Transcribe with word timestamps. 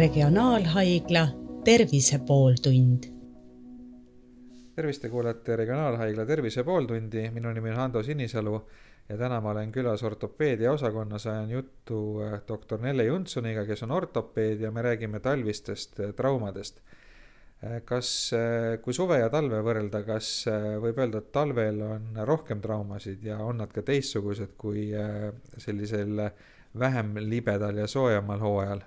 Regionaalhaigla 0.00 1.28
Tervise 1.64 2.18
pooltund. 2.26 3.04
tervist, 4.74 5.02
te 5.02 5.08
kuulate 5.12 5.56
Regionaalhaigla 5.56 6.24
Tervise 6.26 6.62
pooltundi, 6.64 7.26
minu 7.30 7.50
nimi 7.52 7.68
on 7.68 7.76
Hando 7.76 8.02
Sinisalu 8.02 8.54
ja 9.08 9.18
täna 9.20 9.42
ma 9.44 9.50
olen 9.50 9.72
külas 9.72 10.00
ortopeedia 10.02 10.72
osakonnas, 10.72 11.26
ajan 11.26 11.50
juttu 11.50 11.98
äh, 12.24 12.38
doktor 12.48 12.80
Nelle 12.80 13.04
Juntsoniga, 13.04 13.66
kes 13.68 13.82
on 13.84 13.92
ortopeed 13.92 14.62
ja 14.64 14.70
me 14.72 14.82
räägime 14.82 15.20
talvistest 15.20 16.00
äh, 16.00 16.14
traumadest. 16.16 16.80
Äh, 17.64 17.82
kas, 17.84 18.32
kui 18.82 18.96
suve 18.96 19.18
ja 19.20 19.28
talve 19.28 19.60
võrrelda, 19.66 20.00
kas 20.06 20.30
võib 20.80 21.02
öelda, 21.02 21.20
et 21.20 21.28
talvel 21.32 21.82
on 21.90 22.22
rohkem 22.24 22.64
traumasid 22.64 23.28
ja 23.28 23.36
on 23.44 23.60
nad 23.60 23.76
ka 23.76 23.84
teistsugused 23.84 24.56
kui 24.56 24.86
sellisel 25.58 26.24
vähem 26.78 27.20
libedal 27.20 27.84
ja 27.84 27.86
soojemal 27.86 28.40
hooajal? 28.40 28.80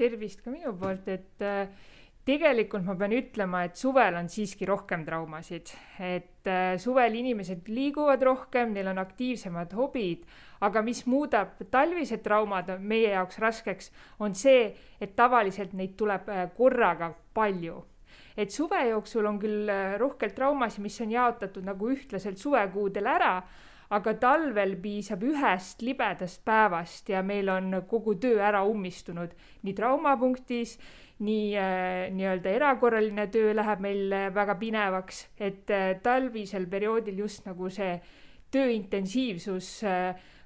Tervist 0.00 0.44
ka 0.44 0.52
minu 0.52 0.72
poolt, 0.80 1.08
et 1.12 1.44
äh, 1.44 1.68
tegelikult 2.26 2.84
ma 2.86 2.96
pean 2.98 3.14
ütlema, 3.16 3.64
et 3.66 3.78
suvel 3.80 4.16
on 4.18 4.28
siiski 4.32 4.68
rohkem 4.68 5.04
traumasid, 5.06 5.72
et 6.00 6.48
äh, 6.48 6.74
suvel 6.80 7.16
inimesed 7.20 7.68
liiguvad 7.70 8.22
rohkem, 8.26 8.74
neil 8.76 8.90
on 8.92 9.00
aktiivsemad 9.02 9.74
hobid, 9.78 10.26
aga 10.64 10.82
mis 10.84 11.04
muudab 11.08 11.60
talvised 11.72 12.22
traumad 12.24 12.74
meie 12.80 13.14
jaoks 13.14 13.40
raskeks, 13.42 13.92
on 14.20 14.36
see, 14.36 14.68
et 15.00 15.16
tavaliselt 15.16 15.72
neid 15.76 15.96
tuleb 16.00 16.28
äh, 16.28 16.46
korraga 16.56 17.14
palju. 17.36 17.84
Et 18.40 18.52
suve 18.52 18.78
jooksul 18.88 19.26
on 19.26 19.40
küll 19.42 19.68
rohkelt 20.00 20.36
traumasid, 20.36 20.80
mis 20.84 20.96
on 21.02 21.10
jaotatud 21.12 21.66
nagu 21.66 21.90
ühtlaselt 21.92 22.38
suvekuudel 22.40 23.08
ära 23.10 23.32
aga 23.90 24.14
talvel 24.22 24.76
piisab 24.82 25.24
ühest 25.26 25.82
libedast 25.82 26.44
päevast 26.46 27.10
ja 27.10 27.22
meil 27.26 27.50
on 27.50 27.74
kogu 27.90 28.14
töö 28.22 28.38
ära 28.46 28.62
ummistunud 28.66 29.34
nii 29.66 29.74
traumapunktis, 29.74 30.76
nii 31.26 31.50
äh, 31.58 32.06
nii-öelda 32.14 32.54
erakorraline 32.60 33.26
töö 33.34 33.52
läheb 33.56 33.82
meil 33.84 34.14
äh, 34.14 34.30
väga 34.34 34.56
pinevaks, 34.60 35.26
et 35.38 35.70
äh, 35.74 35.92
talvisel 36.02 36.66
perioodil 36.70 37.18
just 37.26 37.46
nagu 37.50 37.70
see 37.70 37.98
töö 38.50 38.70
intensiivsus 38.74 39.84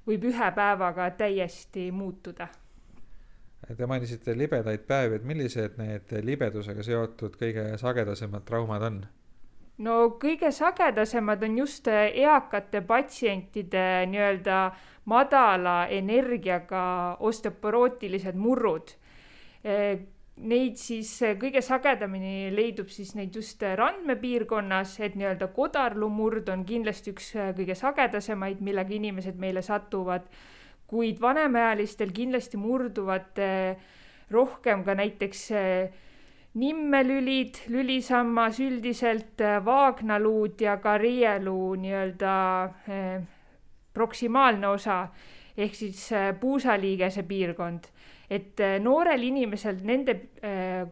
võib 0.04 0.28
ühe 0.28 0.50
päevaga 0.56 1.08
täiesti 1.16 1.88
muutuda 1.92 2.48
Te 3.64 3.86
mainisite 3.88 4.34
libedaid 4.36 4.82
päevi, 4.84 5.16
et 5.16 5.24
millised 5.24 5.78
need 5.80 6.10
libedusega 6.26 6.84
seotud 6.84 7.38
kõige 7.40 7.64
sagedasemad 7.80 8.44
traumad 8.44 8.84
on? 8.90 8.98
No 9.82 9.94
kõige 10.22 10.50
sagedasemad 10.54 11.42
on 11.42 11.58
just 11.58 11.88
äh, 11.90 12.06
eakate 12.24 12.82
patsientide 12.86 14.06
nii-öelda 14.10 14.58
madala 15.10 15.84
energiaga 15.90 17.16
osteoporootilised 17.20 18.38
murrud. 18.38 18.94
Äh, 19.66 20.04
neid 20.36 20.78
siis 20.78 21.10
äh, 21.22 21.34
kõige 21.40 21.62
sagedamini 21.62 22.52
leidub 22.54 22.90
siis 22.90 23.14
neid 23.18 23.34
just 23.34 23.62
randmepiirkonnas, 23.62 24.98
et 25.02 25.18
nii-öelda 25.18 25.50
kodarlumurd 25.56 26.48
on 26.54 26.64
kindlasti 26.66 27.14
üks 27.14 27.32
kõige 27.58 27.74
sagedasemaid, 27.78 28.62
millega 28.62 28.94
inimesed 28.94 29.40
meile 29.40 29.62
satuvad. 29.62 30.28
kuid 30.86 31.18
vanemaealistel 31.20 32.12
kindlasti 32.14 32.56
murduvad 32.60 33.38
rohkem 34.30 34.84
ka 34.84 34.94
näiteks 34.94 35.48
nimmelülid, 36.54 37.54
lülisammas 37.68 38.60
üldiselt, 38.60 39.40
äh, 39.40 39.58
vaagnaluud 39.64 40.60
ja 40.60 40.76
ka 40.82 40.96
riieluu 40.98 41.74
nii-öelda 41.82 42.34
eh, 42.88 43.24
proksimaalne 43.94 44.68
osa 44.68 45.08
ehk 45.56 45.74
siis 45.74 46.06
eh, 46.12 46.30
puusaliigese 46.40 47.22
piirkond. 47.22 47.90
et 48.30 48.58
noorel 48.80 49.22
inimesel 49.22 49.82
nende 49.84 50.14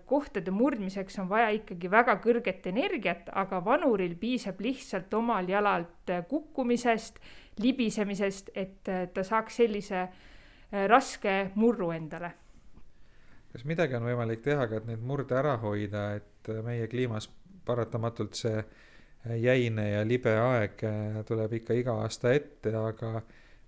kohtade 0.06 0.52
murdmiseks 0.52 1.16
on 1.18 1.30
vaja 1.30 1.48
ikkagi 1.56 1.90
väga 1.90 2.18
kõrget 2.20 2.66
energiat, 2.68 3.30
aga 3.32 3.62
vanuril 3.64 4.12
piisab 4.20 4.60
lihtsalt 4.60 5.14
omal 5.14 5.48
jalalt 5.48 6.12
kukkumisest, 6.28 7.18
libisemisest, 7.64 8.52
et 8.54 8.92
ta 9.14 9.24
saaks 9.24 9.56
sellise 9.62 10.04
raske 10.92 11.38
murru 11.56 11.90
endale 11.96 12.34
kas 13.52 13.64
midagi 13.68 13.96
on 13.98 14.06
võimalik 14.08 14.42
teha 14.44 14.66
ka, 14.68 14.80
et 14.80 14.88
neid 14.88 15.02
murde 15.04 15.36
ära 15.36 15.58
hoida, 15.62 16.06
et 16.16 16.52
meie 16.64 16.88
kliimas 16.88 17.28
paratamatult 17.66 18.38
see 18.38 18.62
jäine 19.38 19.90
ja 19.90 20.06
libe 20.06 20.32
aeg 20.38 20.80
tuleb 21.28 21.58
ikka 21.60 21.76
iga 21.78 21.98
aasta 22.02 22.32
ette, 22.34 22.72
aga 22.74 23.20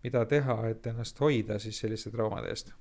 mida 0.05 0.25
teha, 0.29 0.57
et 0.71 0.87
ennast 0.91 1.21
hoida 1.21 1.59
siis 1.63 1.79
selliste 1.81 2.11
traumade 2.15 2.51
eest? 2.51 2.75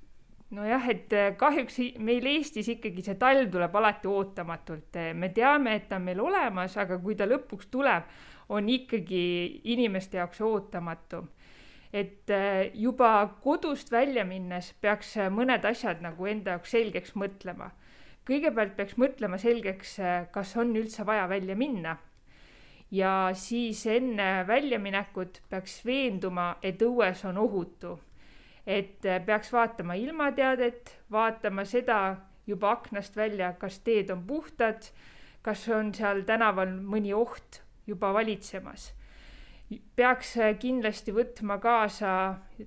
nojah, 0.53 0.83
et 0.91 1.13
kahjuks 1.37 1.79
meil 2.03 2.25
Eestis 2.29 2.67
ikkagi 2.75 3.01
see 3.05 3.15
talv 3.17 3.49
tuleb 3.51 3.75
alati 3.79 4.09
ootamatult, 4.09 4.99
me 5.17 5.29
teame, 5.33 5.77
et 5.79 5.87
ta 5.89 5.97
on 5.97 6.05
meil 6.05 6.21
olemas, 6.21 6.75
aga 6.77 6.99
kui 7.01 7.17
ta 7.17 7.25
lõpuks 7.25 7.71
tuleb, 7.73 8.11
on 8.53 8.69
ikkagi 8.69 9.23
inimeste 9.73 10.19
jaoks 10.19 10.43
ootamatu 10.45 11.23
et 11.93 12.29
äh, 12.29 12.71
juba 12.73 13.35
kodust 13.43 13.91
välja 13.91 14.25
minnes 14.25 14.71
peaks 14.81 15.13
äh, 15.21 15.29
mõned 15.29 15.65
asjad 15.69 16.01
nagu 16.01 16.25
enda 16.25 16.55
jaoks 16.55 16.73
selgeks 16.73 17.13
mõtlema. 17.13 17.69
kõigepealt 18.25 18.73
peaks 18.75 18.97
mõtlema 18.97 19.37
selgeks, 19.37 19.99
äh, 19.99 20.25
kas 20.31 20.55
on 20.57 20.73
üldse 20.75 21.05
vaja 21.05 21.27
välja 21.29 21.55
minna. 21.55 21.97
ja 22.91 23.29
siis 23.33 23.85
enne 23.85 24.45
väljaminekut 24.47 25.41
peaks 25.49 25.85
veenduma, 25.85 26.57
et 26.63 26.81
õues 26.81 27.25
on 27.29 27.37
ohutu. 27.37 27.99
et 28.65 29.01
peaks 29.25 29.53
vaatama 29.53 29.93
ilmateadet, 29.93 30.97
vaatama 31.11 31.65
seda 31.65 32.17
juba 32.47 32.71
aknast 32.71 33.15
välja, 33.15 33.53
kas 33.53 33.79
teed 33.79 34.09
on 34.09 34.23
puhtad, 34.23 34.89
kas 35.41 35.69
on 35.69 35.93
seal 35.93 36.23
tänaval 36.23 36.73
mõni 36.81 37.13
oht 37.13 37.61
juba 37.87 38.13
valitsemas 38.13 38.93
peaks 39.71 40.35
äh, 40.41 40.53
kindlasti 40.59 41.13
võtma 41.15 41.57
kaasa 41.61 42.13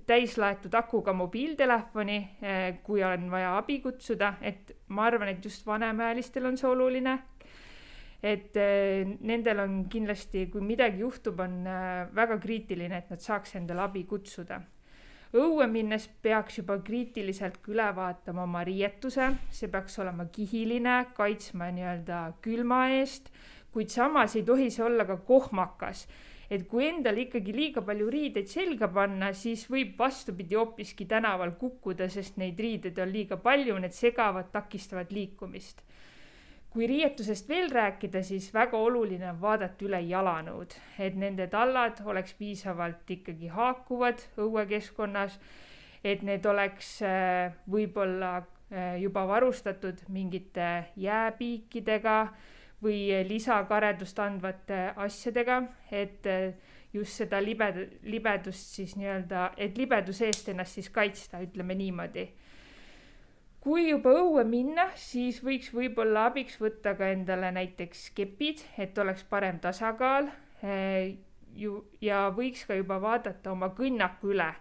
täislaetud 0.07 0.73
akuga 0.77 1.13
mobiiltelefoni, 1.15 2.19
äh, 2.41 2.61
kui 2.83 3.03
on 3.05 3.29
vaja 3.31 3.55
abi 3.57 3.79
kutsuda, 3.83 4.35
et 4.41 4.73
ma 4.93 5.07
arvan, 5.07 5.31
et 5.33 5.43
just 5.45 5.65
vanemaealistel 5.67 6.47
on 6.49 6.57
see 6.57 6.69
oluline. 6.69 7.17
et 8.23 8.55
äh, 8.57 9.05
nendel 9.21 9.59
on 9.61 9.83
kindlasti, 9.89 10.47
kui 10.51 10.61
midagi 10.61 11.03
juhtub, 11.03 11.39
on 11.39 11.67
väga 12.15 12.39
kriitiline, 12.41 12.97
et 12.97 13.11
nad 13.13 13.21
saaks 13.21 13.55
endale 13.55 13.85
abi 13.85 14.03
kutsuda. 14.03 14.61
õue 15.37 15.67
minnes 15.67 16.07
peaks 16.23 16.57
juba 16.57 16.79
kriitiliselt 16.79 17.59
üle 17.67 17.91
vaatama 17.95 18.43
oma 18.43 18.63
riietuse, 18.63 19.35
see 19.51 19.69
peaks 19.69 19.99
olema 19.99 20.25
kihiline, 20.31 21.05
kaitsma 21.13 21.69
nii-öelda 21.75 22.21
külma 22.41 22.87
eest, 22.95 23.29
kuid 23.71 23.91
samas 23.93 24.35
ei 24.35 24.43
tohi 24.43 24.71
see 24.71 24.83
olla 24.83 25.05
ka 25.05 25.19
kohmakas 25.27 26.07
et 26.49 26.63
kui 26.69 26.87
endale 26.87 27.25
ikkagi 27.25 27.53
liiga 27.55 27.83
palju 27.85 28.07
riideid 28.11 28.47
selga 28.51 28.87
panna, 28.91 29.33
siis 29.35 29.65
võib 29.71 29.97
vastupidi 29.99 30.55
hoopiski 30.55 31.07
tänaval 31.09 31.53
kukkuda, 31.59 32.07
sest 32.11 32.39
neid 32.39 32.59
riideid 32.59 32.99
on 33.03 33.11
liiga 33.11 33.37
palju, 33.41 33.75
need 33.83 33.95
segavad, 33.95 34.51
takistavad 34.53 35.11
liikumist. 35.11 35.83
kui 36.77 36.85
riietusest 36.85 37.47
veel 37.49 37.71
rääkida, 37.73 38.19
siis 38.23 38.51
väga 38.53 38.77
oluline 38.77 39.31
on 39.31 39.39
vaadata 39.41 39.85
üle 39.87 39.97
jalanõud, 40.03 40.75
et 40.99 41.15
nende 41.17 41.47
tallad 41.49 42.03
oleks 42.05 42.35
piisavalt 42.37 43.09
ikkagi 43.09 43.47
haakuvad 43.49 44.21
õuekeskkonnas, 44.37 45.39
et 46.03 46.21
need 46.27 46.45
oleks 46.45 46.91
äh, 47.01 47.55
võib-olla 47.71 48.35
äh, 48.37 48.99
juba 49.01 49.25
varustatud 49.27 50.03
mingite 50.13 50.91
jääpiikidega 51.01 52.19
või 52.83 53.09
lisakaredust 53.25 54.19
andvate 54.21 54.91
asjadega, 55.01 55.61
et 55.91 56.27
just 56.93 57.17
seda 57.21 57.39
libed-, 57.41 57.97
libedust 58.07 58.75
siis 58.77 58.95
nii-öelda, 58.99 59.51
et 59.57 59.77
libeduse 59.77 60.27
eest 60.29 60.51
ennast 60.53 60.77
siis 60.77 60.89
kaitsta, 60.93 61.41
ütleme 61.43 61.77
niimoodi. 61.77 62.27
kui 63.67 63.89
juba 63.89 64.13
õue 64.15 64.43
minna, 64.47 64.85
siis 64.95 65.41
võiks 65.43 65.73
võib-olla 65.75 66.27
abiks 66.29 66.55
võtta 66.61 66.93
ka 66.95 67.09
endale 67.11 67.49
näiteks 67.51 68.11
kepid, 68.15 68.61
et 68.77 68.97
oleks 68.97 69.25
parem 69.27 69.59
tasakaal 69.59 70.29
eh, 70.63 71.17
ju 71.55 71.81
ja 72.01 72.29
võiks 72.31 72.63
ka 72.67 72.77
juba 72.77 73.01
vaadata 73.01 73.51
oma 73.51 73.73
kõnnaku 73.75 74.31
üle. 74.31 74.53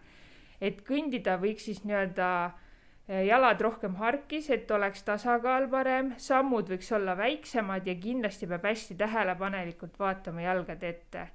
et 0.60 0.80
kõndida 0.82 1.36
võiks 1.38 1.68
siis 1.68 1.84
nii-öelda 1.84 2.30
Eh, 2.46 2.65
jalad 3.08 3.60
rohkem 3.60 3.94
harkis, 4.00 4.50
et 4.50 4.70
oleks 4.70 5.04
tasakaal 5.06 5.68
parem, 5.70 6.12
sammud 6.18 6.70
võiks 6.72 6.90
olla 6.96 7.14
väiksemad 7.16 7.86
ja 7.86 7.94
kindlasti 7.94 8.48
peab 8.50 8.66
hästi 8.66 8.96
tähelepanelikult 8.98 9.98
vaatama 9.98 10.42
jalgade 10.42 10.88
ette. 10.88 11.28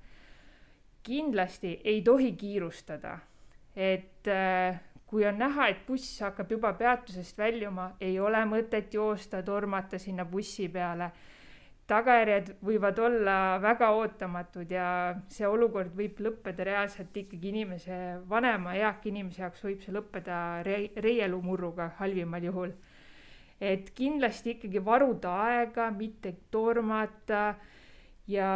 kindlasti 1.04 1.80
ei 1.84 2.02
tohi 2.02 2.32
kiirustada, 2.38 3.18
et 3.76 4.28
äh, 4.28 4.80
kui 5.08 5.26
on 5.26 5.38
näha, 5.38 5.68
et 5.68 5.86
buss 5.88 6.20
hakkab 6.22 6.52
juba 6.52 6.74
peatusest 6.74 7.38
väljuma, 7.38 7.92
ei 8.02 8.20
ole 8.20 8.44
mõtet 8.46 8.94
joosta, 8.94 9.42
tormata 9.44 10.00
sinna 10.00 10.26
bussi 10.26 10.70
peale 10.70 11.12
tagajärjed 11.92 12.54
võivad 12.64 13.00
olla 13.04 13.36
väga 13.62 13.90
ootamatud 13.98 14.72
ja 14.72 14.86
see 15.32 15.48
olukord 15.48 15.94
võib 15.98 16.22
lõppeda 16.24 16.66
reaalselt 16.68 17.18
ikkagi 17.24 17.52
inimese, 17.52 17.98
vanema 18.30 18.76
eaka 18.80 19.10
inimese 19.12 19.44
jaoks 19.44 19.66
võib 19.66 19.84
see 19.84 19.96
lõppeda 19.96 20.38
re-, 20.68 20.94
reielumurruga 21.04 21.92
halvimal 22.00 22.48
juhul. 22.48 22.74
et 23.62 23.92
kindlasti 23.94 24.56
ikkagi 24.56 24.82
varuda 24.86 25.34
aega, 25.46 25.92
mitte 25.92 26.34
tormata 26.52 27.56
ja 28.28 28.52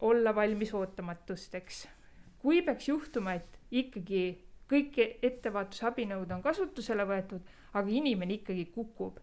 olla 0.00 0.34
valmis 0.34 0.74
ootamatusteks. 0.74 1.88
kui 2.38 2.62
peaks 2.62 2.88
juhtuma, 2.88 3.34
et 3.34 3.58
ikkagi 3.70 4.24
kõik 4.72 4.96
ettevaatusabinõud 5.22 6.32
on 6.32 6.42
kasutusele 6.42 7.04
võetud, 7.04 7.44
aga 7.72 7.88
inimene 7.88 8.40
ikkagi 8.40 8.66
kukub, 8.74 9.18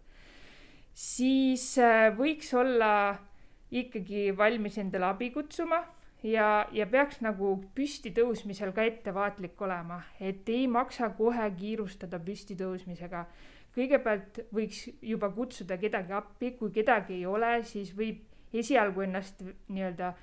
siis 0.94 1.78
äh, 1.78 2.10
võiks 2.16 2.52
olla 2.54 3.18
ikkagi 3.70 4.30
valmis 4.36 4.78
endale 4.78 5.06
abi 5.12 5.30
kutsuma 5.30 5.84
ja, 6.22 6.66
ja 6.72 6.86
peaks 6.90 7.20
nagu 7.24 7.54
püsti 7.74 8.12
tõusmisel 8.16 8.74
ka 8.76 8.84
ettevaatlik 8.88 9.60
olema, 9.62 10.02
et 10.20 10.48
ei 10.50 10.66
maksa 10.68 11.10
kohe 11.16 11.50
kiirustada 11.56 12.20
püsti 12.22 12.56
tõusmisega. 12.58 13.24
kõigepealt 13.74 14.40
võiks 14.52 14.88
juba 15.02 15.30
kutsuda 15.30 15.78
kedagi 15.78 16.12
appi, 16.12 16.56
kui 16.58 16.72
kedagi 16.74 17.20
ei 17.20 17.26
ole, 17.26 17.62
siis 17.62 17.94
võib 17.96 18.24
esialgu 18.52 19.04
ennast 19.06 19.44
nii-öelda 19.68 20.14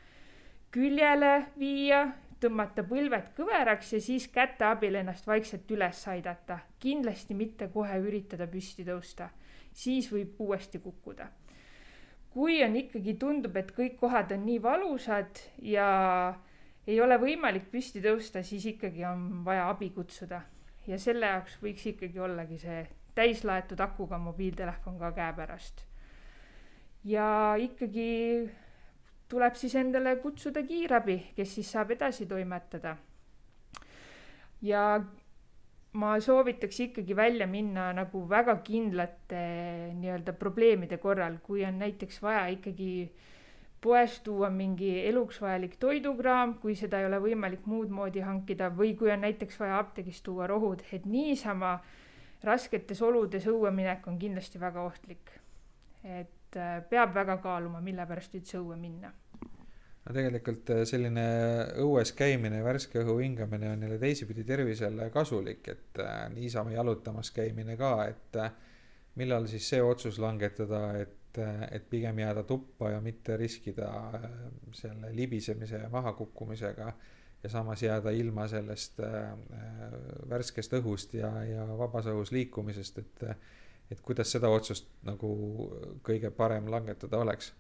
küljele 0.72 1.48
viia, 1.58 2.02
tõmmata 2.42 2.84
põlved 2.86 3.32
kõveraks 3.38 3.94
ja 3.96 4.02
siis 4.04 4.28
käte 4.28 4.66
abil 4.68 5.00
ennast 5.00 5.28
vaikselt 5.28 5.72
üles 5.72 6.04
aidata. 6.08 6.60
kindlasti 6.80 7.34
mitte 7.34 7.68
kohe 7.74 7.98
üritada 7.98 8.48
püsti 8.48 8.86
tõusta, 8.86 9.30
siis 9.78 10.10
võib 10.12 10.40
uuesti 10.42 10.82
kukkuda 10.82 11.28
kui 12.38 12.60
on 12.62 12.76
ikkagi, 12.78 13.16
tundub, 13.18 13.56
et 13.58 13.72
kõik 13.74 13.96
kohad 13.98 14.30
on 14.36 14.44
nii 14.46 14.60
valusad 14.62 15.40
ja 15.66 15.88
ei 16.88 17.00
ole 17.02 17.18
võimalik 17.18 17.66
püsti 17.72 18.02
tõusta, 18.04 18.44
siis 18.46 18.68
ikkagi 18.74 19.02
on 19.10 19.42
vaja 19.48 19.66
abi 19.72 19.90
kutsuda. 19.96 20.44
ja 20.88 20.96
selle 21.02 21.28
jaoks 21.28 21.58
võiks 21.60 21.84
ikkagi 21.90 22.20
ollagi 22.20 22.58
see 22.62 22.86
täislaetud 23.16 23.82
akuga 23.84 24.20
mobiiltelefon 24.22 25.00
ka 25.00 25.12
käepärast. 25.18 25.82
ja 27.04 27.56
ikkagi 27.58 28.50
tuleb 29.28 29.56
siis 29.56 29.76
endale 29.76 30.16
kutsuda 30.22 30.64
kiirabi, 30.64 31.18
kes 31.36 31.56
siis 31.56 31.72
saab 31.72 31.92
edasi 31.92 32.26
toimetada. 32.26 32.98
ja 34.62 35.02
ma 35.94 36.20
soovitaks 36.20 36.80
ikkagi 36.80 37.16
välja 37.16 37.48
minna 37.48 37.92
nagu 37.94 38.26
väga 38.30 38.58
kindlate 38.64 39.40
nii-öelda 39.98 40.34
probleemide 40.34 40.98
korral, 40.98 41.40
kui 41.44 41.66
on 41.66 41.80
näiteks 41.80 42.22
vaja 42.22 42.48
ikkagi 42.54 43.12
poest 43.82 44.24
tuua 44.24 44.50
mingi 44.50 45.06
eluks 45.08 45.42
vajalik 45.42 45.78
toidukraam, 45.80 46.58
kui 46.62 46.76
seda 46.76 47.00
ei 47.00 47.08
ole 47.08 47.20
võimalik 47.22 47.66
muud 47.70 47.94
moodi 47.94 48.24
hankida 48.26 48.70
või 48.74 48.96
kui 48.98 49.12
on 49.14 49.24
näiteks 49.26 49.60
vaja 49.60 49.78
apteegist 49.80 50.24
tuua 50.26 50.48
rohud, 50.48 50.84
et 50.92 51.06
niisama 51.06 51.78
rasketes 52.44 53.02
oludes 53.02 53.48
õue 53.48 53.72
minek 53.72 54.08
on 54.08 54.20
kindlasti 54.20 54.60
väga 54.60 54.82
ohtlik. 54.82 55.32
et 56.04 56.56
äh, 56.56 56.84
peab 56.90 57.14
väga 57.14 57.38
kaaluma, 57.38 57.82
mille 57.82 58.06
pärast 58.08 58.36
üldse 58.36 58.58
õue 58.60 58.76
minna 58.80 59.12
no 60.08 60.16
tegelikult 60.16 60.72
äh, 60.72 60.84
selline 60.88 61.26
õues 61.84 62.14
käimine, 62.18 62.62
värske 62.66 63.02
õhu 63.04 63.18
hingamine 63.20 63.74
on 63.74 63.84
jälle 63.84 64.00
teisipidi 64.02 64.46
tervisele 64.48 65.10
kasulik, 65.14 65.68
et 65.74 66.02
äh, 66.04 66.24
niisama 66.34 66.76
jalutamas 66.78 67.32
käimine 67.36 67.78
ka, 67.80 67.92
et 68.08 68.40
äh, 68.40 68.56
millal 69.20 69.48
siis 69.52 69.68
see 69.74 69.82
otsus 69.84 70.20
langetada, 70.24 70.82
et, 71.02 71.42
et 71.72 71.84
pigem 71.90 72.18
jääda 72.24 72.44
tuppa 72.48 72.94
ja 72.96 73.02
mitte 73.02 73.36
riskida 73.38 73.90
selle 74.74 75.12
libisemise 75.14 75.84
ja 75.84 75.90
mahakukkumisega 75.94 76.88
ja 77.44 77.50
samas 77.50 77.84
jääda 77.84 78.10
ilma 78.18 78.48
sellest 78.50 79.02
värskest 80.30 80.74
õhust 80.80 81.14
ja, 81.18 81.30
ja 81.46 81.68
vabas 81.78 82.10
õhus 82.10 82.32
liikumisest, 82.34 82.98
et, 83.04 83.26
et 83.94 84.02
kuidas 84.02 84.34
seda 84.34 84.50
otsust 84.50 84.90
nagu 85.06 85.30
kõige 86.06 86.34
parem 86.34 86.72
langetada 86.74 87.22
oleks 87.22 87.52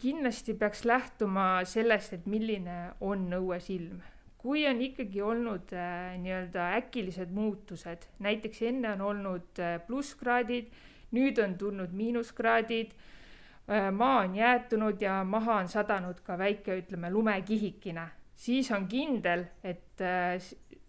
kindlasti 0.00 0.54
peaks 0.54 0.84
lähtuma 0.88 1.60
sellest, 1.68 2.14
et 2.16 2.26
milline 2.26 2.78
on 3.00 3.28
õues 3.40 3.68
ilm. 3.74 4.00
kui 4.40 4.62
on 4.64 4.78
ikkagi 4.80 5.20
olnud 5.20 5.72
äh, 5.76 6.14
nii-öelda 6.16 6.70
äkilised 6.78 7.28
muutused, 7.36 8.06
näiteks 8.24 8.62
enne 8.70 8.94
on 8.94 9.02
olnud 9.10 9.60
äh, 9.60 9.74
plusskraadid, 9.84 10.70
nüüd 11.12 11.38
on 11.44 11.58
tulnud 11.60 11.92
miinuskraadid 11.92 12.94
äh,, 12.94 13.90
maa 13.92 14.22
on 14.22 14.38
jäätunud 14.38 15.02
ja 15.02 15.18
maha 15.24 15.58
on 15.60 15.68
sadanud 15.68 16.22
ka 16.24 16.38
väike, 16.40 16.78
ütleme, 16.80 17.10
lumekihikene, 17.12 18.06
siis 18.32 18.70
on 18.72 18.88
kindel, 18.88 19.44
et 19.60 20.00
äh, 20.00 20.40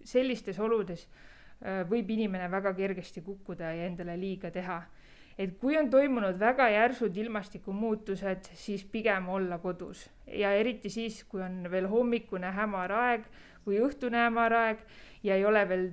sellistes 0.07 0.59
oludes 0.59 1.03
äh, 1.03 1.83
võib 1.89 2.09
inimene 2.15 2.47
väga 2.51 2.71
kergesti 2.77 3.21
kukkuda 3.25 3.75
ja 3.75 3.91
endale 3.91 4.15
liiga 4.19 4.51
teha 4.51 4.79
et 5.41 5.53
kui 5.57 5.77
on 5.79 5.89
toimunud 5.89 6.37
väga 6.39 6.67
järsud 6.69 7.15
ilmastikumuutused, 7.17 8.51
siis 8.53 8.83
pigem 8.85 9.29
olla 9.29 9.57
kodus 9.63 10.03
ja 10.27 10.51
eriti 10.53 10.89
siis, 10.89 11.23
kui 11.23 11.41
on 11.41 11.63
veel 11.71 11.87
hommikune 11.89 12.51
hämar 12.55 12.93
aeg 12.93 13.25
või 13.65 13.79
õhtune 13.85 14.21
hämar 14.25 14.53
aeg 14.57 14.83
ja 15.23 15.37
ei 15.37 15.45
ole 15.45 15.63
veel 15.69 15.87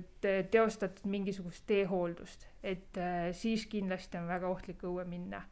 teostatud 0.51 1.09
mingisugust 1.09 1.65
teehooldust, 1.69 2.47
et 2.63 2.97
äh, 2.97 3.29
siis 3.33 3.65
kindlasti 3.69 4.19
on 4.19 4.29
väga 4.29 4.49
ohtlik 4.49 4.83
õue 4.85 5.05
minna. 5.09 5.43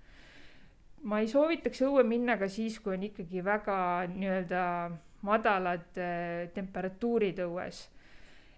ma 1.03 1.19
ei 1.21 1.27
soovitaks 1.29 1.81
õue 1.85 2.03
minna 2.03 2.37
ka 2.37 2.49
siis, 2.49 2.79
kui 2.79 2.95
on 2.95 3.03
ikkagi 3.09 3.43
väga 3.45 3.77
nii-öelda 4.13 4.63
madalad 5.25 6.01
äh, 6.01 6.49
temperatuurid 6.53 7.39
õues. 7.45 7.87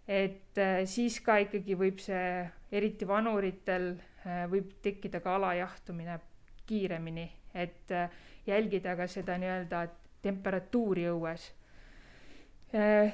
et 0.07 0.57
äh, 0.57 0.83
siis 0.85 1.19
ka 1.21 1.38
ikkagi 1.45 1.75
võib 1.75 2.00
see, 2.03 2.47
eriti 2.71 3.07
vanuritel 3.07 3.95
võib 4.51 4.73
tekkida 4.83 5.21
ka 5.23 5.35
alajahtumine 5.35 6.19
kiiremini, 6.69 7.29
et 7.53 7.91
äh, 7.91 8.09
jälgida 8.47 8.95
ka 8.95 9.07
seda 9.07 9.37
nii-öelda 9.41 9.87
temperatuuri 10.21 11.07
õues. 11.09 11.49
Äh, 12.75 13.13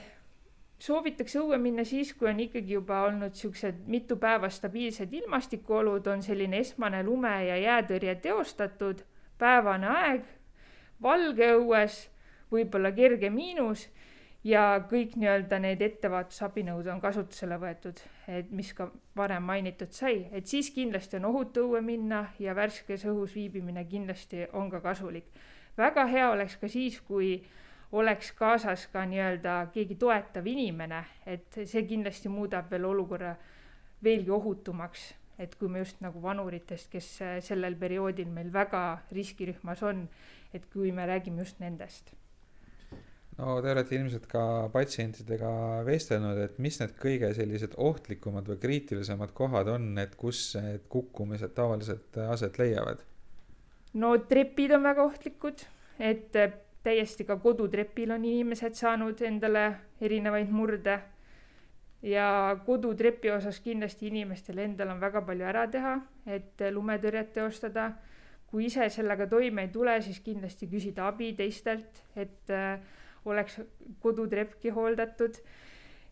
soovitakse 0.79 1.39
õue 1.39 1.57
minna 1.61 1.85
siis, 1.87 2.13
kui 2.13 2.29
on 2.29 2.39
ikkagi 2.43 2.75
juba 2.75 3.03
olnud 3.07 3.35
siuksed 3.37 3.85
mitu 3.87 4.17
päeva 4.21 4.49
stabiilsed 4.49 5.13
ilmastikuolud, 5.13 6.07
on 6.07 6.23
selline 6.23 6.59
esmane 6.63 7.03
lume 7.03 7.35
ja 7.47 7.57
jäätõrje 7.57 8.15
teostatud, 8.27 9.05
päevane 9.39 9.87
aeg, 9.91 10.25
valge 11.01 11.53
õues, 11.55 12.01
võib-olla 12.51 12.91
kerge 12.95 13.29
miinus 13.29 13.87
ja 14.45 14.61
kõik 14.89 15.15
nii-öelda 15.17 15.57
need 15.61 15.81
ettevaatusabinõud 15.81 16.87
on 16.93 17.01
kasutusele 17.01 17.57
võetud, 17.61 17.97
et 18.29 18.51
mis 18.53 18.71
ka 18.77 18.91
varem 19.17 19.43
mainitud 19.47 19.93
sai, 19.95 20.27
et 20.31 20.45
siis 20.47 20.69
kindlasti 20.75 21.17
on 21.17 21.29
ohutu 21.31 21.65
õue 21.65 21.81
minna 21.81 22.27
ja 22.39 22.53
värskes 22.57 23.07
õhus 23.09 23.33
viibimine 23.35 23.85
kindlasti 23.89 24.45
on 24.53 24.69
ka 24.69 24.83
kasulik. 24.85 25.31
väga 25.77 26.05
hea 26.05 26.29
oleks 26.31 26.57
ka 26.61 26.67
siis, 26.69 27.01
kui 27.01 27.43
oleks 27.91 28.31
kaasas 28.31 28.87
ka 28.93 29.05
nii-öelda 29.05 29.67
keegi 29.73 29.95
toetav 29.95 30.45
inimene, 30.47 31.03
et 31.25 31.61
see 31.65 31.83
kindlasti 31.87 32.29
muudab 32.29 32.69
veel 32.71 32.85
olukorra 32.85 33.35
veelgi 34.03 34.29
ohutumaks, 34.29 35.13
et 35.39 35.55
kui 35.55 35.69
me 35.69 35.79
just 35.79 36.01
nagu 36.01 36.21
vanuritest, 36.21 36.91
kes 36.91 37.09
sellel 37.41 37.75
perioodil 37.75 38.29
meil 38.29 38.53
väga 38.53 39.01
riskirühmas 39.11 39.81
on, 39.83 40.05
et 40.53 40.69
kui 40.71 40.91
me 40.91 41.05
räägime 41.05 41.41
just 41.41 41.59
nendest 41.59 42.13
no 43.37 43.55
te 43.61 43.71
olete 43.71 43.97
ilmselt 43.97 44.27
ka 44.31 44.43
patsientidega 44.73 45.49
vestelnud, 45.87 46.39
et 46.45 46.59
mis 46.63 46.79
need 46.79 46.93
kõige 47.01 47.31
sellised 47.35 47.75
ohtlikumad 47.81 48.47
või 48.51 48.61
kriitilisemad 48.61 49.33
kohad 49.35 49.71
on, 49.73 49.89
et 49.99 50.15
kus 50.19 50.53
need 50.61 50.87
kukkumised 50.91 51.55
tavaliselt 51.57 52.21
aset 52.29 52.59
leiavad? 52.61 53.03
no 53.95 54.15
trepid 54.29 54.75
on 54.75 54.87
väga 54.87 55.03
ohtlikud, 55.03 55.65
et 55.99 56.31
täiesti 56.85 57.25
ka 57.25 57.39
kodutrepil 57.41 58.13
on 58.15 58.25
inimesed 58.27 58.75
saanud 58.77 59.21
endale 59.25 59.67
erinevaid 60.01 60.51
murde. 60.51 60.99
ja 62.05 62.55
kodutrepi 62.65 63.31
osas 63.33 63.59
kindlasti 63.59 64.07
inimestel 64.07 64.59
endal 64.61 64.91
on 64.93 64.99
väga 65.01 65.21
palju 65.25 65.45
ära 65.45 65.67
teha, 65.67 65.95
et 66.27 66.61
lumetõrjet 66.71 67.33
teostada. 67.33 67.93
kui 68.47 68.65
ise 68.65 68.89
sellega 68.89 69.27
toime 69.27 69.65
ei 69.65 69.67
tule, 69.67 70.01
siis 70.01 70.19
kindlasti 70.19 70.67
küsida 70.67 71.07
abi 71.07 71.33
teistelt, 71.33 72.03
et 72.15 72.51
äh, 72.53 72.79
oleks 73.25 73.59
kodutrepki 74.01 74.73
hooldatud. 74.75 75.39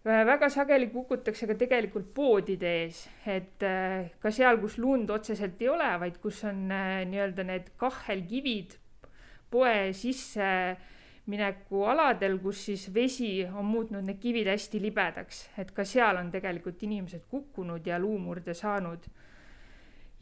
väga 0.04 0.50
sageli 0.52 0.90
kukutakse 0.92 1.48
ka 1.48 1.56
tegelikult 1.56 2.10
poodide 2.14 2.72
ees, 2.84 3.06
et 3.26 3.64
äh, 3.64 4.10
ka 4.20 4.32
seal, 4.36 4.60
kus 4.60 4.76
lund 4.78 5.10
otseselt 5.10 5.62
ei 5.62 5.70
ole, 5.72 5.92
vaid 6.00 6.18
kus 6.20 6.44
on 6.50 6.66
äh, 6.72 7.06
nii-öelda 7.08 7.46
need 7.48 7.70
kahhelkivid 7.80 8.76
poe 9.54 9.94
sisse 9.96 10.50
mineku 11.32 11.86
aladel, 11.88 12.36
kus 12.44 12.66
siis 12.68 12.90
vesi 12.94 13.46
on 13.48 13.66
muutnud 13.66 14.04
need 14.04 14.20
kivid 14.20 14.50
hästi 14.52 14.82
libedaks, 14.84 15.46
et 15.58 15.72
ka 15.72 15.86
seal 15.88 16.20
on 16.20 16.32
tegelikult 16.34 16.84
inimesed 16.84 17.24
kukkunud 17.32 17.88
ja 17.88 18.00
luumurde 18.00 18.54
saanud 18.58 19.08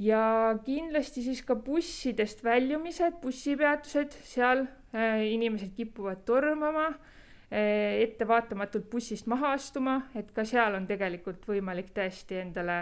ja 0.01 0.58
kindlasti 0.65 1.24
siis 1.24 1.43
ka 1.46 1.55
bussidest 1.55 2.43
väljumised, 2.43 3.20
bussipeatused, 3.22 4.15
seal 4.25 4.65
äh, 4.96 5.22
inimesed 5.29 5.75
kipuvad 5.77 6.24
tormama 6.25 6.88
äh,, 6.88 8.01
ettevaatamatult 8.08 8.89
bussist 8.89 9.29
maha 9.29 9.53
astuma, 9.58 10.00
et 10.15 10.31
ka 10.34 10.46
seal 10.48 10.77
on 10.79 10.88
tegelikult 10.89 11.46
võimalik 11.48 11.93
tõesti 11.93 12.39
endale 12.41 12.79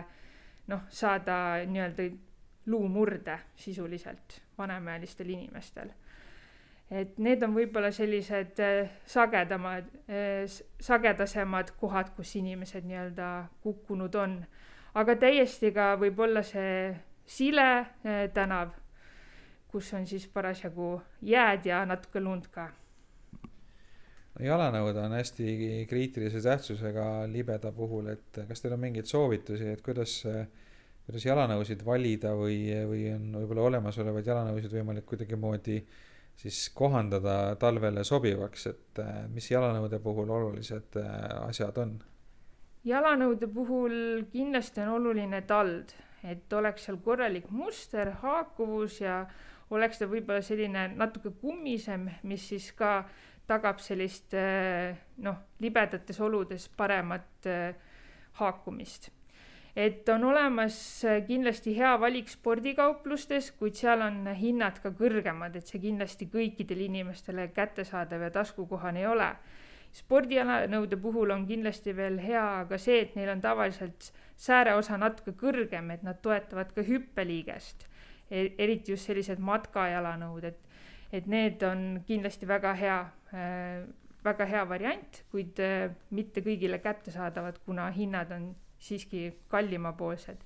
noh, 0.71 0.85
saada 0.89 1.59
nii-öelda 1.67 2.07
luumurde 2.69 3.39
sisuliselt 3.55 4.41
vanemaealistel 4.57 5.29
inimestel. 5.29 5.89
et 6.91 7.19
need 7.21 7.43
on 7.45 7.51
võib-olla 7.53 7.91
sellised 7.93 8.57
sagedamad, 9.05 9.91
sagedasemad 10.81 11.75
kohad, 11.77 12.09
kus 12.15 12.31
inimesed 12.35 12.87
nii-öelda 12.89 13.27
kukkunud 13.61 14.15
on. 14.15 14.39
aga 14.93 15.15
täiesti 15.15 15.71
ka 15.71 15.95
võib 16.01 16.19
olla 16.19 16.43
see 16.43 16.95
Sile 17.29 17.85
tänav, 18.33 18.71
kus 19.69 19.93
on 19.93 20.07
siis 20.09 20.25
parasjagu 20.33 20.95
jääd 21.21 21.67
ja 21.69 21.83
natuke 21.85 22.21
lund 22.23 22.47
ka 22.49 22.71
jalanõud 24.39 24.97
on 25.01 25.13
hästi 25.17 25.85
kriitilise 25.89 26.41
tähtsusega 26.43 27.05
libeda 27.31 27.71
puhul, 27.75 28.11
et 28.13 28.41
kas 28.47 28.63
teil 28.63 28.75
on 28.75 28.83
mingeid 28.83 29.09
soovitusi, 29.09 29.73
et 29.73 29.81
kuidas, 29.83 30.21
kuidas 31.05 31.25
jalanõusid 31.25 31.83
valida 31.85 32.33
või, 32.37 32.61
või 32.87 33.07
on 33.15 33.33
võib-olla 33.41 33.67
olemasolevaid 33.71 34.29
jalanõusid 34.31 34.75
võimalik 34.79 35.07
kuidagimoodi 35.09 35.79
siis 36.39 36.69
kohandada 36.75 37.55
talvele 37.59 38.05
sobivaks, 38.07 38.67
et 38.71 39.01
mis 39.33 39.49
jalanõude 39.51 39.99
puhul 40.03 40.29
olulised 40.31 40.99
asjad 41.45 41.83
on? 41.83 41.97
jalanõude 42.87 43.49
puhul 43.51 43.93
kindlasti 44.31 44.79
on 44.85 44.93
oluline 45.01 45.41
tald, 45.47 45.91
et 46.23 46.53
oleks 46.53 46.85
seal 46.85 46.97
korralik 47.03 47.49
muster, 47.51 48.11
haakuvus 48.21 48.99
ja 49.01 49.23
oleks 49.69 49.99
ta 50.01 50.07
võib-olla 50.09 50.41
selline 50.43 50.87
natuke 50.97 51.31
kummisem, 51.41 52.09
mis 52.23 52.47
siis 52.51 52.71
ka 52.77 53.03
tagab 53.49 53.79
sellist 53.81 54.33
eh, 54.37 54.97
noh, 55.25 55.37
libedates 55.61 56.19
oludes 56.21 56.67
paremat 56.77 57.49
eh, 57.49 57.71
haakumist. 58.41 59.09
et 59.75 60.09
on 60.09 60.23
olemas 60.31 60.75
eh, 61.05 61.21
kindlasti 61.27 61.75
hea 61.77 61.93
valik 62.01 62.29
spordikauplustes, 62.29 63.51
kuid 63.59 63.77
seal 63.79 64.01
on 64.05 64.27
hinnad 64.35 64.81
ka 64.83 64.91
kõrgemad, 64.97 65.55
et 65.55 65.67
see 65.67 65.81
kindlasti 65.81 66.27
kõikidele 66.29 66.89
inimestele 66.89 67.47
kättesaadav 67.55 68.27
ja 68.27 68.31
taskukohane 68.41 69.05
ei 69.05 69.07
ole. 69.07 69.29
Spordialanõude 69.95 70.97
puhul 71.01 71.31
on 71.33 71.45
kindlasti 71.49 71.95
veel 71.97 72.19
hea 72.21 72.65
ka 72.69 72.77
see, 72.77 73.01
et 73.01 73.15
neil 73.17 73.31
on 73.33 73.41
tavaliselt 73.41 74.11
sääreosa 74.39 74.97
natuke 74.97 75.33
kõrgem, 75.37 75.91
et 75.91 76.03
nad 76.03 76.21
toetavad 76.21 76.73
ka 76.75 76.85
hüppeliigest. 76.85 77.87
E-, 78.29 78.53
eriti 78.61 78.93
just 78.93 79.09
sellised 79.09 79.41
matkajalanõud, 79.41 80.45
et 80.45 80.65
et 81.11 81.25
need 81.27 81.63
on 81.65 82.03
kindlasti 82.07 82.47
väga 82.47 82.73
hea, 82.77 82.99
äh, 83.33 83.81
väga 84.23 84.45
hea 84.45 84.65
variant, 84.69 85.23
kuid 85.31 85.59
äh, 85.63 85.89
mitte 86.13 86.43
kõigile 86.45 86.79
kättesaadavad, 86.83 87.57
kuna 87.65 87.89
hinnad 87.95 88.31
on 88.35 88.51
siiski 88.79 89.31
kallimapoolsed. 89.49 90.43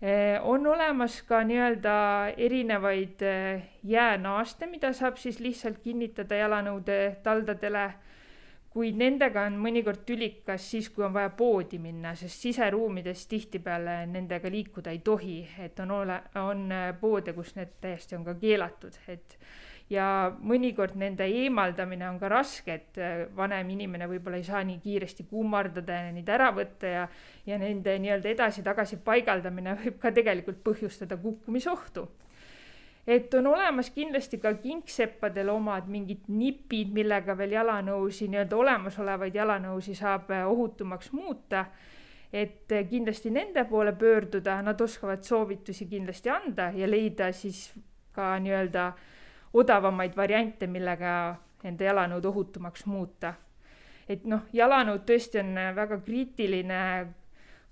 Äh, 0.00 0.38
on 0.40 0.66
olemas 0.66 1.20
ka 1.28 1.42
nii-öelda 1.44 1.94
erinevaid 2.36 3.22
jäänaaste, 3.84 4.66
mida 4.70 4.92
saab 4.96 5.18
siis 5.20 5.40
lihtsalt 5.40 5.82
kinnitada 5.84 6.38
jalanõude 6.38 7.18
taldadele 7.22 7.90
kuid 8.78 8.94
nendega 8.94 9.42
on 9.48 9.56
mõnikord 9.58 10.04
tülikas 10.06 10.68
siis, 10.70 10.86
kui 10.94 11.02
on 11.02 11.14
vaja 11.16 11.32
poodi 11.34 11.80
minna, 11.82 12.12
sest 12.14 12.44
siseruumides 12.46 13.24
tihtipeale 13.26 14.04
nendega 14.06 14.50
liikuda 14.54 14.92
ei 14.94 15.00
tohi, 15.02 15.40
et 15.64 15.80
on 15.82 15.96
ole, 15.96 16.18
on 16.38 16.68
poode, 17.00 17.34
kus 17.34 17.56
need 17.56 17.72
täiesti 17.82 18.14
on 18.14 18.26
ka 18.28 18.36
keelatud, 18.38 19.00
et 19.10 19.34
ja 19.90 20.06
mõnikord 20.30 20.94
nende 21.00 21.26
eemaldamine 21.26 22.06
on 22.06 22.20
ka 22.22 22.30
raske, 22.30 22.76
et 22.76 23.02
vanem 23.34 23.74
inimene 23.74 24.06
võib-olla 24.06 24.38
ei 24.38 24.46
saa 24.46 24.62
nii 24.68 24.78
kiiresti 24.84 25.26
kummardada 25.26 25.98
ja 26.04 26.14
neid 26.14 26.30
ära 26.30 26.52
võtta 26.54 26.94
ja, 26.94 27.04
ja 27.50 27.58
nende 27.58 27.98
nii-öelda 27.98 28.30
edasi-tagasi 28.30 29.00
paigaldamine 29.02 29.74
võib 29.82 29.98
ka 29.98 30.14
tegelikult 30.14 30.62
põhjustada 30.70 31.18
kukkumisohtu 31.18 32.06
et 33.08 33.34
on 33.34 33.46
olemas 33.46 33.88
kindlasti 33.90 34.36
ka 34.38 34.52
kingseppadel 34.60 35.48
omad 35.48 35.86
mingid 35.88 36.26
nipid, 36.28 36.90
millega 36.92 37.36
veel 37.38 37.54
jalanõusi, 37.56 38.28
nii-öelda 38.28 38.56
olemasolevaid 38.56 39.38
jalanõusi 39.38 39.94
saab 39.96 40.28
äh, 40.30 40.44
ohutumaks 40.48 41.12
muuta. 41.16 41.66
et 42.32 42.72
äh, 42.72 42.84
kindlasti 42.88 43.30
nende 43.30 43.64
poole 43.64 43.92
pöörduda, 43.92 44.62
nad 44.62 44.80
oskavad 44.80 45.22
soovitusi 45.24 45.86
kindlasti 45.86 46.28
anda 46.30 46.70
ja 46.76 46.90
leida 46.90 47.32
siis 47.32 47.72
ka 48.12 48.34
nii-öelda 48.38 48.92
odavamaid 49.54 50.16
variante, 50.16 50.66
millega 50.66 51.36
enda 51.64 51.84
jalanõud 51.84 52.24
ohutumaks 52.24 52.84
muuta. 52.86 53.34
et 54.08 54.24
noh, 54.24 54.44
jalanõud 54.52 55.08
tõesti 55.08 55.40
on 55.40 55.54
väga 55.76 56.00
kriitiline 56.04 56.82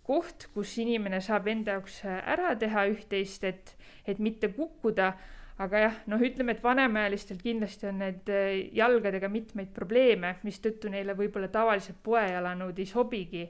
koht, 0.06 0.48
kus 0.54 0.76
inimene 0.78 1.18
saab 1.24 1.48
enda 1.50 1.76
jaoks 1.76 2.00
ära 2.06 2.54
teha 2.58 2.86
üht-teist, 2.92 3.44
et 3.44 3.76
et 4.06 4.18
mitte 4.18 4.48
kukkuda. 4.48 5.12
aga 5.58 5.78
jah, 5.80 5.94
noh, 6.12 6.20
ütleme, 6.20 6.52
et 6.52 6.60
vanemaealistel 6.60 7.38
kindlasti 7.40 7.86
on 7.88 8.02
need 8.02 8.28
äh, 8.28 8.58
jalgadega 8.76 9.30
mitmeid 9.32 9.70
probleeme, 9.72 10.34
mistõttu 10.44 10.90
neile 10.92 11.14
võib-olla 11.16 11.48
tavalised 11.48 11.96
poejalanõud 12.04 12.78
ei 12.78 12.86
sobigi. 12.86 13.46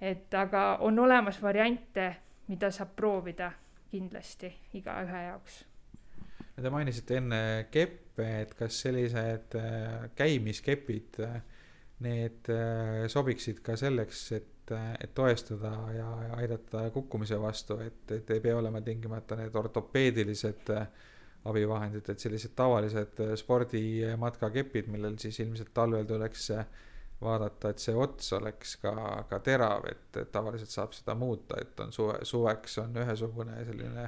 et 0.00 0.34
aga 0.34 0.76
on 0.80 0.98
olemas 0.98 1.42
variante, 1.42 2.16
mida 2.48 2.70
saab 2.70 2.92
proovida 2.96 3.52
kindlasti 3.90 4.52
igaühe 4.74 5.24
jaoks 5.26 5.64
Te 6.62 6.70
mainisite 6.70 7.16
enne 7.16 7.66
keppe, 7.70 8.26
et 8.42 8.54
kas 8.54 8.82
sellised 8.84 9.56
äh, 9.56 10.10
käimiskepid, 10.14 11.20
äh, 11.20 11.40
need 12.02 12.48
sobiksid 13.08 13.60
ka 13.62 13.76
selleks, 13.78 14.32
et 14.36 14.51
et, 14.62 15.04
et 15.04 15.14
toestuda 15.14 15.72
ja, 15.96 16.10
aidata 16.36 16.90
kukkumise 16.90 17.40
vastu, 17.40 17.78
et, 17.78 18.10
et 18.10 18.30
ei 18.30 18.40
pea 18.40 18.56
olema 18.56 18.80
tingimata 18.80 19.36
need 19.36 19.54
ortopeedilised 19.54 20.70
abivahendid, 21.44 22.06
et 22.08 22.22
sellised 22.22 22.54
tavalised 22.54 23.20
spordimatkakepid, 23.36 24.88
millel 24.92 25.18
siis 25.18 25.40
ilmselt 25.42 25.72
talvel 25.74 26.06
tuleks 26.06 26.50
vaadata, 27.22 27.70
et 27.70 27.82
see 27.82 27.94
ots 27.98 28.32
oleks 28.38 28.76
ka, 28.82 28.92
ka 29.30 29.38
terav, 29.44 29.86
et, 29.90 30.20
tavaliselt 30.32 30.70
saab 30.70 30.94
seda 30.96 31.14
muuta, 31.18 31.58
et 31.60 31.80
on 31.80 31.92
suve, 31.94 32.20
suveks 32.26 32.78
on 32.82 33.02
ühesugune 33.02 33.58
selline 33.66 34.06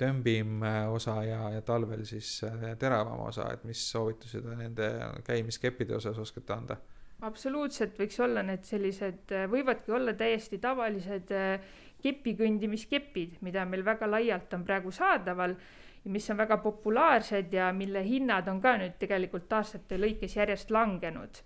tömbim 0.00 0.62
osa 0.94 1.18
ja, 1.26 1.42
ja 1.56 1.62
talvel 1.66 2.06
siis 2.08 2.40
teravam 2.78 3.26
osa, 3.26 3.50
et 3.52 3.66
mis 3.68 3.82
soovitused 3.92 4.46
nende 4.56 4.88
käimiskeppide 5.26 5.98
osas 5.98 6.18
oskate 6.18 6.56
anda? 6.56 6.78
Absoluutselt 7.26 7.98
võiks 8.00 8.18
olla 8.22 8.42
need 8.46 8.64
sellised, 8.68 9.30
äh, 9.34 9.46
võivadki 9.50 9.92
olla 9.92 10.14
täiesti 10.16 10.58
tavalised 10.62 11.32
äh, 11.36 11.70
kepikõndimiskepid, 12.00 13.40
mida 13.44 13.66
meil 13.68 13.84
väga 13.84 14.08
laialt 14.08 14.52
on 14.56 14.64
praegu 14.64 14.92
saadaval 14.94 15.56
ja 16.04 16.12
mis 16.12 16.30
on 16.32 16.38
väga 16.40 16.56
populaarsed 16.64 17.52
ja 17.52 17.68
mille 17.76 18.02
hinnad 18.06 18.48
on 18.48 18.60
ka 18.60 18.76
nüüd 18.80 18.96
tegelikult 19.00 19.52
aastate 19.52 19.98
lõikes 20.00 20.36
järjest 20.38 20.72
langenud. 20.72 21.42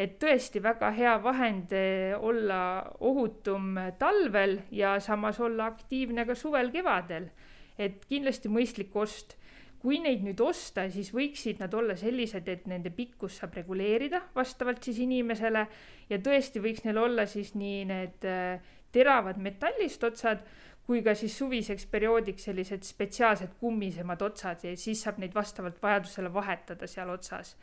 et 0.00 0.14
tõesti 0.22 0.62
väga 0.62 0.90
hea 0.96 1.16
vahend 1.22 1.72
äh, 1.72 2.14
olla 2.20 2.60
ohutum 3.00 3.74
talvel 3.98 4.60
ja 4.70 4.98
samas 5.00 5.40
olla 5.40 5.66
aktiivne 5.66 6.24
ka 6.26 6.34
suvel-kevadel. 6.34 7.30
et 7.78 8.04
kindlasti 8.06 8.48
mõistlik 8.48 8.94
ost 8.94 9.39
kui 9.80 10.00
neid 10.02 10.24
nüüd 10.26 10.40
osta, 10.44 10.84
siis 10.92 11.08
võiksid 11.14 11.62
nad 11.62 11.74
olla 11.74 11.96
sellised, 11.96 12.48
et 12.52 12.66
nende 12.68 12.92
pikkust 12.92 13.40
saab 13.40 13.54
reguleerida 13.56 14.20
vastavalt 14.34 14.84
siis 14.84 15.00
inimesele 15.00 15.66
ja 16.10 16.18
tõesti 16.20 16.60
võiks 16.60 16.84
neil 16.84 17.00
olla 17.00 17.24
siis 17.30 17.54
nii 17.56 17.84
need 17.88 18.26
äh, 18.28 18.60
teravad 18.92 19.40
metallist 19.40 20.04
otsad 20.04 20.44
kui 20.90 21.04
ka 21.06 21.14
siis 21.14 21.36
suviseks 21.38 21.86
perioodiks 21.86 22.48
sellised 22.48 22.82
spetsiaalsed 22.82 23.52
kummisemad 23.60 24.22
otsad 24.26 24.64
ja 24.66 24.72
siis 24.74 25.04
saab 25.04 25.20
neid 25.22 25.36
vastavalt 25.36 25.78
vajadusele 25.82 26.32
vahetada 26.34 26.88
seal 26.90 27.12
otsas. 27.14 27.56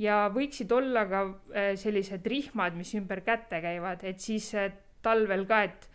ja 0.00 0.30
võiksid 0.32 0.72
olla 0.72 1.06
ka 1.08 1.22
äh, 1.26 1.72
sellised 1.76 2.26
rihmad, 2.26 2.76
mis 2.76 2.94
ümber 2.96 3.20
käte 3.24 3.58
käivad, 3.60 4.04
et 4.04 4.20
siis 4.20 4.52
äh, 4.54 4.70
talvel 5.02 5.46
ka, 5.48 5.62
et 5.64 5.88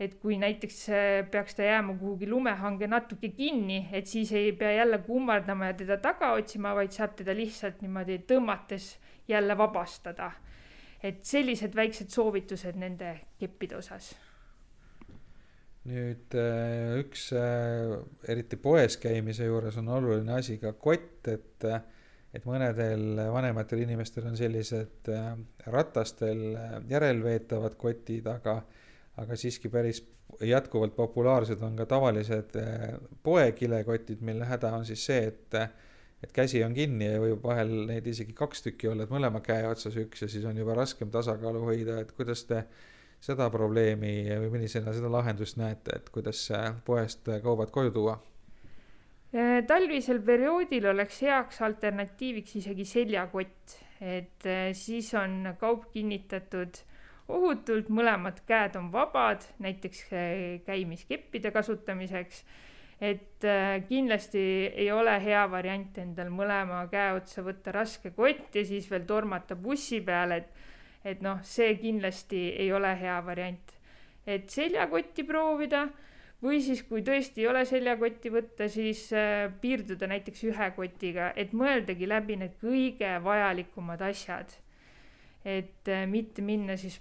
et 0.00 0.18
kui 0.20 0.36
näiteks 0.40 0.80
äh, 0.92 1.30
peaks 1.30 1.56
ta 1.56 1.64
jääma 1.64 1.94
kuhugi 1.96 2.28
lumehange 2.28 2.88
natuke 2.90 3.30
kinni, 3.32 3.86
et 3.92 4.06
siis 4.06 4.32
ei 4.36 4.52
pea 4.52 4.74
jälle 4.76 4.98
kummardama 5.06 5.72
ja 5.72 5.76
teda 5.78 5.96
taga 5.96 6.34
otsima, 6.36 6.74
vaid 6.76 6.92
saab 6.92 7.16
teda 7.16 7.34
lihtsalt 7.36 7.80
niimoodi 7.84 8.20
tõmmates 8.28 8.96
jälle 9.28 9.58
vabastada. 9.58 10.32
et 11.02 11.24
sellised 11.24 11.74
väiksed 11.76 12.08
soovitused 12.10 12.76
nende 12.80 13.10
keppide 13.38 13.76
osas. 13.76 14.14
nüüd 15.86 16.34
äh, 16.34 16.96
üks 17.00 17.30
äh, 17.32 17.96
eriti 18.28 18.56
poes 18.56 18.96
käimise 18.96 19.44
juures 19.44 19.76
on 19.76 19.88
oluline 19.88 20.32
asi 20.32 20.58
ka 20.58 20.72
kott, 20.72 21.28
et 21.28 21.64
et 22.34 22.44
mõnedel 22.44 23.16
vanematel 23.32 23.80
inimestel 23.80 24.26
on 24.28 24.34
sellised 24.36 25.08
ratastel 25.72 26.42
järelveetavad 26.90 27.78
kotid, 27.80 28.26
aga 28.28 28.58
aga 29.16 29.36
siiski 29.36 29.68
päris 29.72 30.02
jätkuvalt 30.44 30.96
populaarsed 30.96 31.62
on 31.62 31.76
ka 31.76 31.86
tavalised 31.86 32.56
eh, 32.60 32.96
poekilekotid, 33.22 34.20
mille 34.20 34.44
häda 34.44 34.74
on 34.76 34.86
siis 34.88 35.06
see, 35.06 35.26
et 35.32 35.60
et 36.24 36.32
käsi 36.32 36.62
on 36.64 36.74
kinni 36.74 37.10
ja 37.10 37.20
võib 37.20 37.42
vahel 37.44 37.72
neid 37.90 38.06
isegi 38.08 38.32
kaks 38.36 38.64
tükki 38.64 38.88
olla, 38.88 39.04
et 39.04 39.12
mõlema 39.12 39.42
käe 39.44 39.66
otsas 39.68 39.96
üks 40.00 40.24
ja 40.24 40.28
siis 40.32 40.46
on 40.48 40.56
juba 40.56 40.74
raskem 40.74 41.10
tasakaalu 41.12 41.60
hoida, 41.68 42.00
et 42.00 42.12
kuidas 42.16 42.46
te 42.48 42.62
seda 43.20 43.50
probleemi 43.52 44.24
või 44.30 44.48
millisena 44.54 44.94
seda 44.96 45.10
lahendust 45.12 45.58
näete, 45.60 46.00
et 46.00 46.08
kuidas 46.14 46.40
poest 46.84 47.28
kaubad 47.44 47.72
koju 47.74 47.92
tuua? 47.92 48.16
Äh, 49.36 49.60
talvisel 49.68 50.22
perioodil 50.24 50.86
oleks 50.92 51.20
heaks 51.26 51.60
alternatiiviks 51.66 52.56
isegi 52.62 52.86
seljakott, 52.88 53.76
et 54.00 54.46
äh, 54.48 54.70
siis 54.76 55.12
on 55.18 55.52
kaup 55.60 55.90
kinnitatud 55.92 56.80
ohutult, 57.28 57.88
mõlemad 57.90 58.40
käed 58.46 58.76
on 58.78 58.90
vabad, 58.92 59.44
näiteks 59.62 60.06
äh, 60.12 60.30
käimiskeppide 60.66 61.50
kasutamiseks. 61.50 62.44
et 63.00 63.44
kindlasti 63.88 64.42
ei 64.72 64.86
ole 64.92 65.18
hea 65.20 65.42
variant 65.52 65.98
endal 66.00 66.30
mõlema 66.32 66.78
käe 66.88 67.10
otsa 67.12 67.42
võtta 67.44 67.74
raske 67.74 68.14
kott 68.16 68.54
ja 68.56 68.62
siis 68.64 68.86
veel 68.90 69.04
tormata 69.04 69.52
bussi 69.56 70.00
peale, 70.00 70.36
et, 70.36 70.62
et 71.04 71.20
noh, 71.20 71.42
see 71.44 71.74
kindlasti 71.76 72.54
ei 72.56 72.72
ole 72.72 72.94
hea 72.96 73.18
variant. 73.26 73.74
et 74.26 74.48
seljakotti 74.50 75.24
proovida 75.28 75.84
või 76.42 76.62
siis, 76.62 76.82
kui 76.88 77.02
tõesti 77.04 77.44
ei 77.44 77.50
ole 77.50 77.66
seljakotti 77.68 78.32
võtta, 78.32 78.68
siis 78.68 79.10
äh, 79.12 79.52
piirduda 79.60 80.08
näiteks 80.08 80.44
ühe 80.48 80.70
kotiga, 80.76 81.32
et 81.36 81.52
mõeldagi 81.52 82.08
läbi 82.08 82.36
need 82.40 82.56
kõige 82.62 83.12
vajalikumad 83.24 84.02
asjad. 84.08 84.56
et 85.44 85.88
mitte 86.10 86.42
minna 86.42 86.74
siis, 86.76 86.96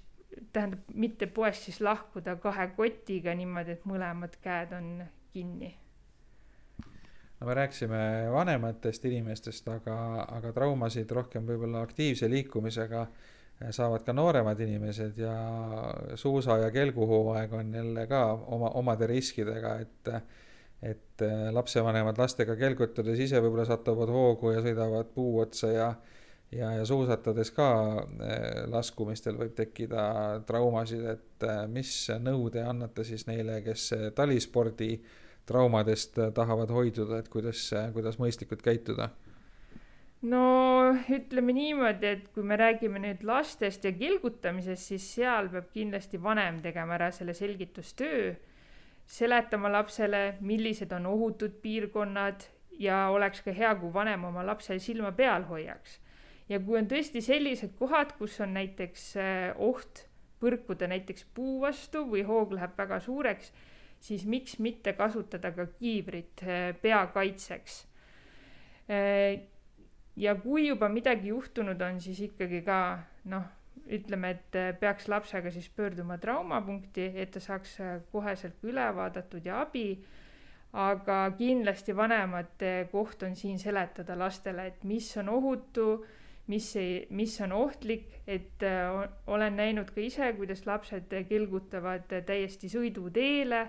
tähendab, 0.54 0.84
mitte 0.94 1.28
poest 1.28 1.68
siis 1.68 1.82
lahkuda 1.82 2.36
kahe 2.42 2.68
kotiga 2.78 3.36
niimoodi, 3.36 3.78
et 3.78 3.86
mõlemad 3.90 4.38
käed 4.42 4.74
on 4.78 5.04
kinni. 5.34 5.76
no 7.40 7.48
me 7.48 7.54
rääkisime 7.54 8.02
vanematest 8.32 9.06
inimestest, 9.06 9.68
aga, 9.68 9.98
aga 10.38 10.54
traumasid 10.54 11.12
rohkem 11.12 11.48
võib-olla 11.48 11.82
aktiivse 11.84 12.30
liikumisega 12.30 13.02
äh, 13.02 13.34
saavad 13.72 14.04
ka 14.04 14.14
nooremad 14.14 14.60
inimesed 14.60 15.18
ja 15.18 15.36
suusa- 16.16 16.58
ja 16.58 16.72
kelguhooaeg 16.72 17.54
on 17.54 17.74
jälle 17.74 18.08
ka 18.08 18.34
oma, 18.34 18.70
omade 18.70 19.08
riskidega, 19.08 19.80
et 19.80 20.24
et 20.82 21.22
lapsevanemad 21.52 22.18
lastega 22.18 22.56
kelgutades 22.56 23.20
ise 23.20 23.40
võib-olla 23.42 23.66
satuvad 23.66 24.10
hoogu 24.12 24.52
ja 24.52 24.62
sõidavad 24.62 25.08
puu 25.16 25.40
otsa 25.40 25.68
ja 25.72 25.94
ja, 26.52 26.72
ja 26.78 26.86
suusatades 26.86 27.52
ka 27.56 27.70
eh, 28.22 28.64
laskumistel 28.72 29.38
võib 29.40 29.56
tekkida 29.58 30.06
traumasid, 30.48 31.06
et 31.16 31.48
eh, 31.48 31.62
mis 31.72 31.92
nõu 32.22 32.50
te 32.54 32.64
annate 32.64 33.06
siis 33.08 33.28
neile, 33.28 33.62
kes 33.66 33.92
talispordi 34.16 34.98
traumadest 35.46 36.18
tahavad 36.34 36.72
hoiduda, 36.74 37.20
et 37.22 37.30
kuidas, 37.30 37.70
kuidas 37.94 38.20
mõistlikult 38.22 38.66
käituda? 38.66 39.12
no 40.26 40.42
ütleme 41.12 41.54
niimoodi, 41.54 42.08
et 42.08 42.28
kui 42.34 42.44
me 42.44 42.58
räägime 42.58 43.02
nüüd 43.04 43.24
lastest 43.28 43.86
ja 43.86 43.92
kilgutamisest, 43.94 44.92
siis 44.92 45.08
seal 45.18 45.50
peab 45.54 45.70
kindlasti 45.74 46.22
vanem 46.22 46.62
tegema 46.64 46.96
ära 46.98 47.12
selle 47.14 47.36
selgitustöö, 47.38 48.34
seletama 49.06 49.70
lapsele, 49.72 50.38
millised 50.42 50.92
on 50.96 51.06
ohutud 51.12 51.60
piirkonnad 51.62 52.48
ja 52.80 53.08
oleks 53.14 53.44
ka 53.46 53.54
hea, 53.54 53.76
kui 53.80 53.94
vanem 53.94 54.24
oma 54.32 54.46
lapse 54.46 54.80
silma 54.80 55.12
peal 55.16 55.46
hoiaks. 55.50 56.00
Ja 56.50 56.60
kui 56.60 56.78
on 56.80 56.90
tõesti 56.90 57.22
sellised 57.26 57.74
kohad, 57.80 58.14
kus 58.20 58.38
on 58.44 58.54
näiteks 58.58 59.08
äh, 59.18 59.48
oht 59.56 60.06
põrkuda 60.42 60.90
näiteks 60.92 61.26
puu 61.34 61.60
vastu 61.64 62.04
või 62.10 62.26
hoog 62.28 62.54
läheb 62.58 62.76
väga 62.78 63.00
suureks, 63.02 63.52
siis 64.04 64.26
miks 64.30 64.60
mitte 64.60 64.94
kasutada 64.94 65.52
ka 65.56 65.68
kiivrit 65.80 66.44
äh, 66.46 66.72
pea 66.82 67.06
kaitseks 67.14 67.82
äh, 68.92 69.42
ja 70.16 70.36
kui 70.40 70.68
juba 70.68 70.90
midagi 70.90 71.32
juhtunud 71.34 71.82
on, 71.82 72.02
siis 72.02 72.22
ikkagi 72.28 72.62
ka 72.66 72.80
noh, 73.32 73.48
ütleme, 73.86 74.32
et 74.36 74.80
peaks 74.80 75.10
lapsega 75.12 75.52
siis 75.54 75.68
pöörduma 75.70 76.18
traumapunkti, 76.18 77.12
et 77.22 77.34
ta 77.36 77.42
saaks 77.44 77.76
koheselt 78.12 78.64
üle 78.66 78.86
vaadatud 78.96 79.46
ja 79.46 79.62
abi. 79.62 80.04
aga 80.76 81.32
kindlasti 81.38 81.94
vanemate 81.96 82.90
koht 82.92 83.22
on 83.24 83.36
siin 83.36 83.60
seletada 83.60 84.18
lastele, 84.20 84.66
et 84.68 84.84
mis 84.84 85.08
on 85.18 85.30
ohutu, 85.30 86.06
mis 86.48 86.76
ei, 86.78 87.08
mis 87.10 87.40
on 87.42 87.52
ohtlik, 87.58 88.22
et 88.28 88.64
olen 89.28 89.56
näinud 89.58 89.90
ka 89.96 90.02
ise, 90.02 90.28
kuidas 90.38 90.66
lapsed 90.66 91.14
kilgutavad 91.30 92.12
täiesti 92.28 92.70
sõiduteele 92.70 93.64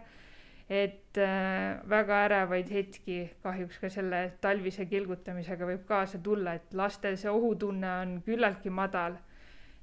et 0.69 1.19
äh, 1.19 1.79
väga 1.89 2.23
ärevaid 2.27 2.71
hetki 2.75 3.21
kahjuks 3.43 3.79
ka 3.79 3.91
selle 3.93 4.23
talvise 4.43 4.89
kilgutamisega 4.91 5.69
võib 5.69 5.85
kaasa 5.87 6.19
tulla, 6.19 6.57
et 6.59 6.75
lastel 6.75 7.15
see 7.21 7.31
ohutunne 7.31 7.93
on 8.03 8.19
küllaltki 8.27 8.71
madal. 8.71 9.21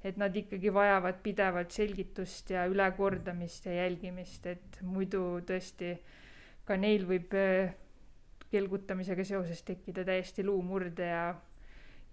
et 0.04 0.18
nad 0.20 0.36
ikkagi 0.36 0.68
vajavad 0.74 1.22
pidevat 1.24 1.72
selgitust 1.72 2.50
ja 2.52 2.66
ülekordamist 2.68 3.66
ja 3.66 3.74
jälgimist, 3.86 4.46
et 4.52 4.82
muidu 4.82 5.40
tõesti 5.48 5.94
ka 6.68 6.76
neil 6.76 7.06
võib 7.08 7.32
äh, 7.40 7.72
kelgutamisega 8.52 9.24
seoses 9.24 9.64
tekkida 9.64 10.04
täiesti 10.04 10.44
luumurde 10.44 11.08
ja, 11.08 11.30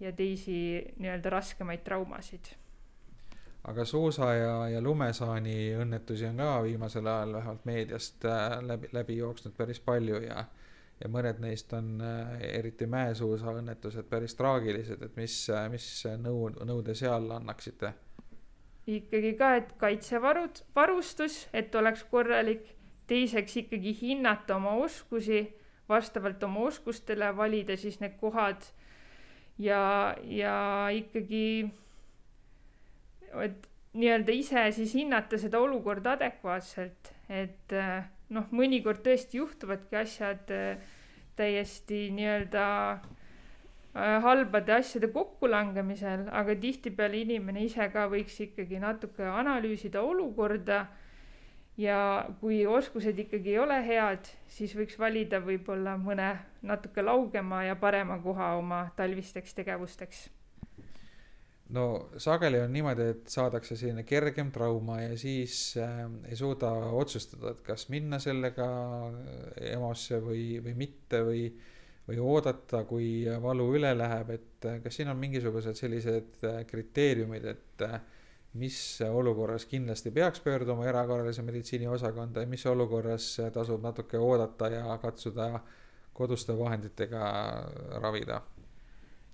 ja 0.01 0.11
teisi 0.11 0.57
nii-öelda 0.97 1.29
raskemaid 1.29 1.85
traumasid 1.85 2.55
aga 3.63 3.85
suusa 3.85 4.33
ja, 4.33 4.53
ja 4.69 4.81
lumesaani 4.81 5.55
õnnetusi 5.83 6.25
on 6.31 6.41
ka 6.41 6.55
viimasel 6.65 7.07
ajal 7.07 7.35
vähemalt 7.37 7.65
meediast 7.69 8.25
äh, 8.25 8.57
läbi, 8.65 8.89
läbi 8.91 9.17
jooksnud 9.17 9.53
päris 9.57 9.79
palju 9.85 10.21
ja, 10.23 10.45
ja 11.01 11.09
mõned 11.09 11.41
neist 11.43 11.73
on 11.77 12.01
äh, 12.01 12.33
eriti 12.57 12.87
mäesuusa 12.89 13.53
õnnetused 13.61 14.09
päris 14.09 14.35
traagilised, 14.39 15.05
et 15.05 15.17
mis, 15.19 15.35
äh, 15.53 15.67
mis 15.69 15.87
nõu, 16.17 16.49
nõu 16.65 16.81
te 16.85 16.97
seal 16.97 17.29
annaksite? 17.37 17.93
ikkagi 18.91 19.35
ka, 19.37 19.55
et 19.59 19.73
kaitsevarud, 19.79 20.63
varustus, 20.75 21.45
et 21.53 21.75
oleks 21.77 22.01
korralik, 22.09 22.65
teiseks 23.07 23.59
ikkagi 23.61 23.93
hinnata 24.01 24.55
oma 24.57 24.73
oskusi, 24.81 25.43
vastavalt 25.89 26.43
oma 26.43 26.65
oskustele 26.65 27.29
valida 27.37 27.77
siis 27.77 27.99
need 28.01 28.17
kohad 28.19 28.65
ja, 29.61 29.83
ja 30.25 30.55
ikkagi 30.95 31.45
et 33.45 33.67
nii-öelda 33.93 34.35
ise 34.35 34.65
siis 34.75 34.93
hinnata 34.95 35.37
seda 35.39 35.59
olukorda 35.59 36.15
adekvaatselt, 36.17 37.11
et 37.29 37.75
eh, 37.75 38.03
noh, 38.35 38.47
mõnikord 38.55 39.03
tõesti 39.05 39.41
juhtuvadki 39.41 39.99
asjad 39.99 40.51
eh, 40.55 40.93
täiesti 41.39 42.05
nii-öelda 42.15 42.65
eh, 42.95 44.17
halbade 44.23 44.77
asjade 44.77 45.11
kokkulangemisel, 45.11 46.27
aga 46.31 46.55
tihtipeale 46.63 47.23
inimene 47.25 47.65
ise 47.67 47.89
ka 47.93 48.07
võiks 48.11 48.39
ikkagi 48.47 48.79
natuke 48.83 49.27
analüüsida 49.27 50.03
olukorda. 50.03 50.85
Ja 51.77 52.25
kui 52.41 52.65
oskused 52.67 53.19
ikkagi 53.19 53.55
ei 53.55 53.61
ole 53.61 53.79
head, 53.85 54.27
siis 54.51 54.75
võiks 54.77 54.99
valida 54.99 55.39
võib-olla 55.43 55.95
mõne 55.97 56.33
natuke 56.67 57.03
laugema 57.03 57.63
ja 57.67 57.75
parema 57.79 58.19
koha 58.23 58.53
oma 58.59 58.85
talvisteks 58.95 59.55
tegevusteks. 59.61 60.29
No 61.71 62.11
sageli 62.19 62.59
on 62.59 62.73
niimoodi, 62.73 63.03
et 63.13 63.29
saadakse 63.31 63.77
selline 63.79 64.03
kergem 64.03 64.49
trauma 64.51 64.97
ja 65.05 65.13
siis 65.17 65.77
äh, 65.79 66.01
ei 66.27 66.35
suuda 66.35 66.71
otsustada, 66.99 67.53
et 67.53 67.61
kas 67.63 67.87
minna 67.93 68.19
sellega 68.19 68.67
äh, 69.07 69.69
EMO-sse 69.71 70.19
või, 70.19 70.43
või 70.65 70.73
mitte 70.81 71.21
või, 71.23 71.45
või 72.09 72.19
oodata, 72.19 72.83
kui 72.89 73.23
valu 73.41 73.69
üle 73.77 73.93
läheb, 73.95 74.33
et 74.35 74.67
äh, 74.67 74.81
kas 74.83 74.99
siin 74.99 75.13
on 75.13 75.21
mingisugused 75.21 75.79
sellised 75.79 76.43
äh, 76.43 76.59
kriteeriumid, 76.67 77.47
et 77.53 77.85
äh, 77.87 78.01
mis 78.53 79.01
olukorras 79.07 79.65
kindlasti 79.65 80.11
peaks 80.11 80.41
pöörduma 80.43 80.85
erakorralise 80.85 81.41
meditsiini 81.41 81.87
osakonda 81.87 82.41
ja 82.41 82.47
mis 82.47 82.65
olukorras 82.65 83.37
tasub 83.53 83.83
natuke 83.83 84.17
oodata 84.17 84.67
ja 84.69 84.97
katsuda 84.97 85.59
koduste 86.13 86.57
vahenditega 86.57 87.29
ravida 88.03 88.41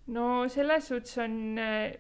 no 0.08 0.48
selles 0.50 0.88
suhtes 0.88 1.18
on 1.18 1.58
äh, 1.60 1.92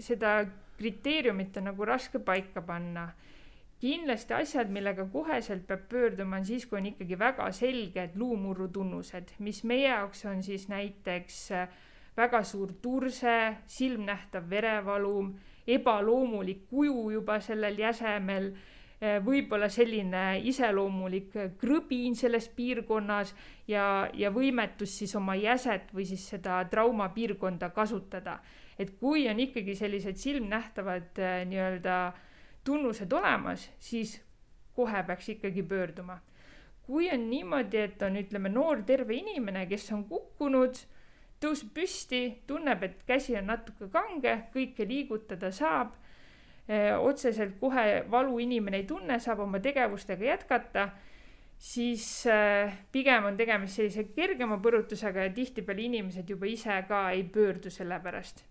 seda 0.00 0.38
kriteeriumit 0.76 1.56
on 1.56 1.70
nagu 1.70 1.84
raske 1.88 2.18
paika 2.18 2.62
panna. 2.62 3.10
kindlasti 3.80 4.32
asjad, 4.32 4.70
millega 4.72 5.04
koheselt 5.12 5.66
peab 5.68 5.82
pöörduma, 5.90 6.38
on 6.38 6.46
siis, 6.48 6.64
kui 6.66 6.78
on 6.78 6.86
ikkagi 6.88 7.18
väga 7.20 7.50
selged 7.52 8.14
luumurru 8.16 8.70
tunnused, 8.72 9.34
mis 9.44 9.58
meie 9.68 9.90
jaoks 9.90 10.24
on 10.30 10.40
siis 10.42 10.64
näiteks 10.72 11.40
äh, 11.52 11.68
väga 12.16 12.40
suur 12.42 12.72
turse, 12.82 13.34
silmnähtav 13.68 14.48
verevalum, 14.50 15.34
ebaloomulik 15.66 16.66
kuju 16.70 17.10
juba 17.10 17.40
sellel 17.40 17.78
jäsemel 17.78 18.52
Eh, 18.96 19.18
võib-olla 19.20 19.66
selline 19.68 20.38
iseloomulik 20.48 21.34
krõbin 21.60 22.14
selles 22.16 22.46
piirkonnas 22.56 23.34
ja, 23.68 24.08
ja 24.16 24.30
võimetus 24.32 24.94
siis 25.02 25.12
oma 25.18 25.34
jäset 25.36 25.90
või 25.92 26.06
siis 26.08 26.22
seda 26.30 26.62
traumapiirkonda 26.72 27.68
kasutada. 27.76 28.38
et 28.78 28.94
kui 29.00 29.28
on 29.28 29.40
ikkagi 29.40 29.74
sellised 29.76 30.16
silmnähtavad 30.16 31.18
eh, 31.18 31.44
nii-öelda 31.44 32.12
tunnused 32.64 33.12
olemas, 33.12 33.68
siis 33.78 34.16
kohe 34.72 35.02
peaks 35.02 35.28
ikkagi 35.28 35.62
pöörduma. 35.62 36.18
kui 36.86 37.10
on 37.12 37.28
niimoodi, 37.30 37.76
et 37.76 38.02
on, 38.02 38.16
ütleme, 38.16 38.48
noor 38.48 38.80
terve 38.82 39.14
inimene, 39.14 39.66
kes 39.66 39.92
on 39.92 40.04
kukkunud, 40.08 40.80
tõuseb 41.40 41.70
püsti, 41.76 42.22
tunneb, 42.46 42.82
et 42.82 43.02
käsi 43.08 43.36
on 43.36 43.50
natuke 43.50 43.90
kange, 43.92 44.36
kõike 44.54 44.86
liigutada 44.88 45.50
saab. 45.52 45.94
Otseselt 46.98 47.60
kohe 47.60 48.02
valu 48.10 48.40
inimene 48.42 48.80
ei 48.80 48.86
tunne, 48.88 49.20
saab 49.22 49.44
oma 49.44 49.60
tegevustega 49.62 50.24
jätkata, 50.24 50.88
siis 51.58 52.26
pigem 52.92 53.28
on 53.28 53.36
tegemist 53.38 53.78
sellise 53.78 54.08
kergema 54.16 54.58
põrutusega 54.64 55.28
ja 55.28 55.34
tihtipeale 55.36 55.84
inimesed 55.86 56.28
juba 56.28 56.48
ise 56.50 56.80
ka 56.88 57.10
ei 57.14 57.22
pöördu 57.22 57.70
selle 57.70 58.00
pärast. 58.02 58.42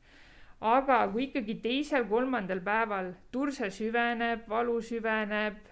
Aga 0.65 1.02
kui 1.12 1.28
ikkagi 1.28 1.58
teisel-kolmandal 1.60 2.62
päeval 2.63 3.12
turse 3.32 3.67
süveneb, 3.69 4.48
valu 4.48 4.80
süveneb, 4.82 5.67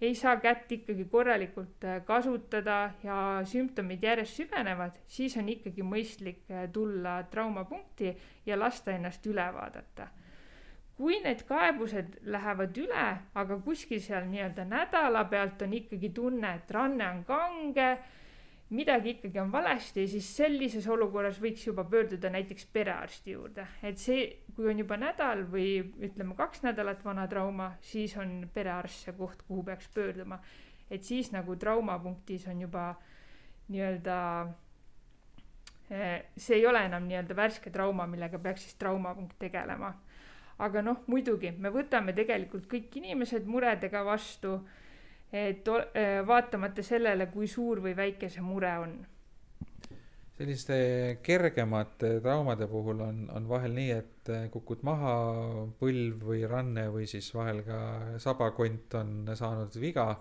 ei 0.00 0.14
saa 0.14 0.36
kätt 0.40 0.72
ikkagi 0.72 1.04
korralikult 1.04 1.84
äh, 1.84 2.04
kasutada 2.04 2.92
ja 3.02 3.16
sümptomid 3.44 4.02
järjest 4.02 4.40
süvenevad, 4.40 4.96
siis 5.06 5.36
on 5.36 5.48
ikkagi 5.48 5.84
mõistlik 5.84 6.48
äh, 6.50 6.68
tulla 6.72 7.22
traumapunkti 7.30 8.14
ja 8.46 8.58
lasta 8.58 8.96
ennast 8.96 9.26
üle 9.26 9.46
vaadata. 9.54 10.08
kui 11.00 11.16
need 11.24 11.46
kaebused 11.48 12.18
lähevad 12.28 12.76
üle, 12.76 13.04
aga 13.34 13.56
kuskil 13.64 14.02
seal 14.04 14.26
nii-öelda 14.28 14.66
nädala 14.68 15.22
pealt 15.24 15.62
on 15.64 15.72
ikkagi 15.72 16.10
tunne, 16.12 16.50
et 16.54 16.70
ranne 16.70 17.06
on 17.08 17.22
kange 17.24 17.86
midagi 18.70 19.16
ikkagi 19.16 19.40
on 19.42 19.50
valesti, 19.52 20.06
siis 20.08 20.26
sellises 20.36 20.86
olukorras 20.90 21.40
võiks 21.42 21.64
juba 21.66 21.84
pöörduda 21.90 22.30
näiteks 22.30 22.68
perearsti 22.72 23.34
juurde, 23.34 23.66
et 23.82 23.98
see, 23.98 24.26
kui 24.54 24.68
on 24.70 24.78
juba 24.78 24.98
nädal 25.00 25.42
või 25.50 25.80
ütleme, 26.06 26.36
kaks 26.38 26.62
nädalat 26.62 27.02
vana 27.04 27.26
trauma, 27.30 27.72
siis 27.82 28.14
on 28.20 28.44
perearst 28.54 29.06
see 29.06 29.14
koht, 29.18 29.42
kuhu 29.48 29.64
peaks 29.66 29.90
pöörduma. 29.94 30.40
et 30.90 31.04
siis 31.04 31.32
nagu 31.32 31.56
traumapunktis 31.56 32.46
on 32.50 32.60
juba 32.60 32.94
nii-öelda, 33.68 34.48
eh, 35.90 36.22
see 36.36 36.56
ei 36.56 36.66
ole 36.66 36.84
enam 36.84 37.06
nii-öelda 37.06 37.36
värske 37.36 37.70
trauma, 37.70 38.06
millega 38.06 38.38
peaks 38.38 38.62
siis 38.62 38.74
traumapunkt 38.74 39.38
tegelema. 39.38 39.94
aga 40.58 40.82
noh, 40.82 41.02
muidugi 41.06 41.54
me 41.58 41.70
võtame 41.70 42.12
tegelikult 42.12 42.66
kõik 42.68 42.96
inimesed 42.96 43.46
muredega 43.46 44.04
vastu 44.04 44.60
et 45.32 45.68
äh, 45.68 46.20
vaatamata 46.26 46.82
sellele, 46.82 47.26
kui 47.30 47.48
suur 47.48 47.80
või 47.84 47.94
väike 47.96 48.30
see 48.30 48.42
mure 48.42 48.72
on. 48.82 48.94
selliste 50.40 50.76
kergemate 51.22 52.14
traumade 52.24 52.66
puhul 52.66 53.00
on, 53.04 53.18
on 53.36 53.48
vahel 53.48 53.74
nii, 53.76 53.90
et 53.92 54.30
äh, 54.32 54.48
kukud 54.50 54.82
maha 54.82 55.14
põlv 55.80 56.24
või 56.30 56.46
ranne 56.48 56.88
või 56.90 57.06
siis 57.06 57.28
vahel 57.34 57.62
ka 57.66 57.80
sabakont 58.18 58.94
on 59.00 59.34
saanud 59.34 59.76
viga 59.80 60.14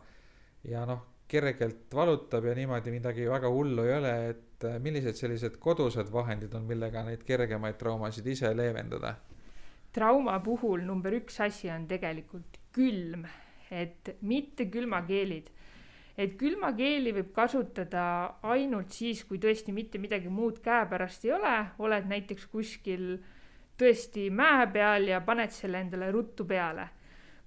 ja 0.68 0.86
noh, 0.86 1.06
kergelt 1.30 1.94
valutab 1.94 2.46
ja 2.46 2.56
niimoodi 2.58 2.92
midagi 2.92 3.30
väga 3.30 3.50
hullu 3.54 3.86
ei 3.88 3.98
ole, 3.98 4.14
et 4.30 4.68
äh, 4.68 4.78
millised 4.84 5.18
sellised 5.18 5.58
kodused 5.62 6.12
vahendid 6.12 6.54
on, 6.54 6.68
millega 6.68 7.04
neid 7.08 7.24
kergemaid 7.26 7.80
traumasid 7.82 8.28
ise 8.28 8.54
leevendada? 8.56 9.16
trauma 9.94 10.38
puhul 10.46 10.84
number 10.86 11.16
üks 11.18 11.40
asi 11.42 11.70
on 11.74 11.88
tegelikult 11.90 12.60
külm 12.76 13.24
et 13.72 14.16
mitte 14.22 14.66
külmakeelid. 14.72 15.50
et 16.20 16.34
külmakeeli 16.36 17.14
võib 17.16 17.30
kasutada 17.32 18.04
ainult 18.44 18.92
siis, 18.92 19.24
kui 19.24 19.40
tõesti 19.40 19.72
mitte 19.72 19.98
midagi 19.98 20.28
muud 20.28 20.58
käepärast 20.60 21.24
ei 21.26 21.32
ole, 21.32 21.54
oled 21.80 22.10
näiteks 22.10 22.50
kuskil 22.52 23.22
tõesti 23.80 24.28
mäe 24.30 24.68
peal 24.74 25.08
ja 25.08 25.22
paned 25.24 25.54
selle 25.56 25.80
endale 25.80 26.12
ruttu 26.12 26.46
peale. 26.46 26.90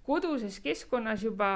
koduses 0.02 0.58
keskkonnas 0.60 1.22
juba 1.22 1.50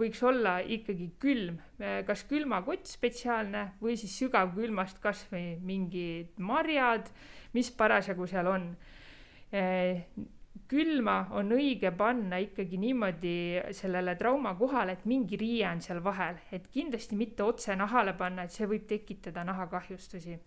võiks 0.00 0.22
olla 0.24 0.58
ikkagi 0.60 1.10
külm, 1.20 1.60
kas 2.06 2.24
külmakott 2.28 2.88
spetsiaalne 2.88 3.76
või 3.80 3.96
siis 4.00 4.16
sügavkülmast 4.18 5.00
kasvõi 5.02 5.58
mingid 5.62 6.38
marjad, 6.38 7.08
mis 7.52 7.70
parasjagu 7.70 8.26
seal 8.30 8.50
on 8.50 8.68
külma 10.70 11.24
on 11.34 11.50
õige 11.56 11.90
panna 11.98 12.38
ikkagi 12.38 12.78
niimoodi 12.78 13.34
sellele 13.74 14.14
trauma 14.18 14.52
kohale, 14.58 14.94
et 14.94 15.06
mingi 15.10 15.38
riie 15.40 15.66
on 15.66 15.82
seal 15.82 15.98
vahel, 16.04 16.38
et 16.54 16.68
kindlasti 16.70 17.18
mitte 17.18 17.42
otse 17.42 17.74
nahale 17.78 18.14
panna, 18.18 18.46
et 18.46 18.54
see 18.54 18.68
võib 18.70 18.86
tekitada 18.90 19.44
nahakahjustusi. 19.48 20.38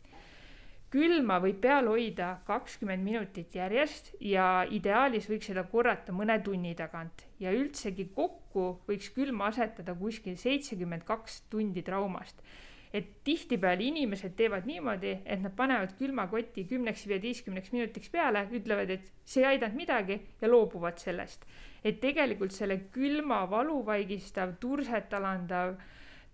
külma 0.94 1.40
võib 1.42 1.58
peal 1.58 1.88
hoida 1.90 2.28
kakskümmend 2.46 3.04
minutit 3.04 3.56
järjest 3.58 4.12
ja 4.22 4.64
ideaalis 4.70 5.26
võiks 5.26 5.50
seda 5.50 5.64
korrata 5.64 6.14
mõne 6.14 6.36
tunni 6.44 6.76
tagant. 6.78 7.26
Ja 7.40 7.52
üldsegi 7.52 8.06
kokku 8.14 8.68
võiks 8.88 9.10
külma 9.16 9.48
asetada 9.50 9.96
kuskil 9.98 10.38
seitsekümmend 10.38 11.04
kaks 11.04 11.42
tundi 11.50 11.82
traumast 11.82 12.46
et 12.94 13.08
tihtipeale 13.26 13.88
inimesed 13.88 14.36
teevad 14.38 14.68
niimoodi, 14.70 15.16
et 15.26 15.42
nad 15.42 15.54
panevad 15.58 15.96
külmakoti 15.98 16.68
kümneks, 16.70 17.08
viieteistkümneks 17.10 17.72
minutiks 17.74 18.12
peale, 18.14 18.46
ütlevad, 18.54 18.92
et 18.94 19.10
see 19.26 19.42
ei 19.42 19.56
aidanud 19.56 19.80
midagi 19.80 20.20
ja 20.42 20.50
loobuvad 20.52 21.02
sellest. 21.02 21.48
et 21.84 21.98
tegelikult 22.00 22.54
selle 22.56 22.78
külma, 22.96 23.42
valuvaigistav, 23.52 24.54
turset 24.60 25.14
alandav 25.14 25.74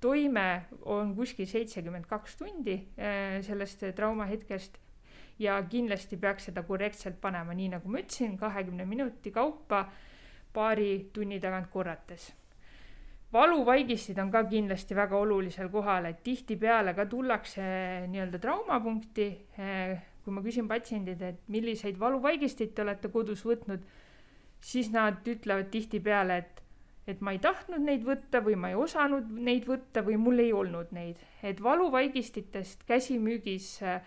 toime 0.02 0.66
on 0.86 1.16
kuskil 1.16 1.48
seitsekümmend 1.50 2.06
kaks 2.06 2.36
tundi 2.38 2.76
äh, 2.76 3.40
sellest 3.42 3.82
traumahetkest 3.96 4.78
ja 5.40 5.58
kindlasti 5.64 6.18
peaks 6.18 6.52
seda 6.52 6.64
korrektselt 6.68 7.18
panema, 7.22 7.56
nii 7.56 7.72
nagu 7.74 7.90
ma 7.90 8.04
ütlesin, 8.04 8.38
kahekümne 8.38 8.86
minuti 8.86 9.32
kaupa 9.32 9.88
paari 10.54 11.10
tunni 11.14 11.40
tagant 11.40 11.72
korrates 11.72 12.30
valuvaigistid 13.34 14.20
on 14.22 14.32
ka 14.34 14.44
kindlasti 14.50 14.96
väga 14.98 15.18
olulisel 15.18 15.70
kohal, 15.74 16.10
et 16.10 16.22
tihtipeale 16.26 16.96
ka 16.98 17.06
tullakse 17.10 17.66
nii-öelda 18.10 18.42
traumapunkti. 18.42 19.28
Eh, 19.58 19.98
kui 20.24 20.36
ma 20.36 20.44
küsin 20.46 20.68
patsiendid, 20.68 21.22
et 21.24 21.44
milliseid 21.48 22.00
valuvaigisteid 22.00 22.74
te 22.76 22.84
olete 22.84 23.10
kodus 23.14 23.46
võtnud, 23.48 23.86
siis 24.62 24.90
nad 24.92 25.26
ütlevad 25.26 25.70
tihtipeale, 25.72 26.38
et, 26.44 26.64
et 27.08 27.22
ma 27.26 27.34
ei 27.34 27.40
tahtnud 27.42 27.86
neid 27.86 28.04
võtta 28.06 28.44
või 28.46 28.58
ma 28.60 28.74
ei 28.74 28.78
osanud 28.78 29.30
neid 29.32 29.66
võtta 29.70 30.04
või 30.06 30.20
mul 30.22 30.44
ei 30.44 30.52
olnud 30.54 30.92
neid. 30.94 31.22
et 31.42 31.64
valuvaigistitest 31.64 32.84
käsimüügis 32.90 33.78
Äh, 33.82 34.02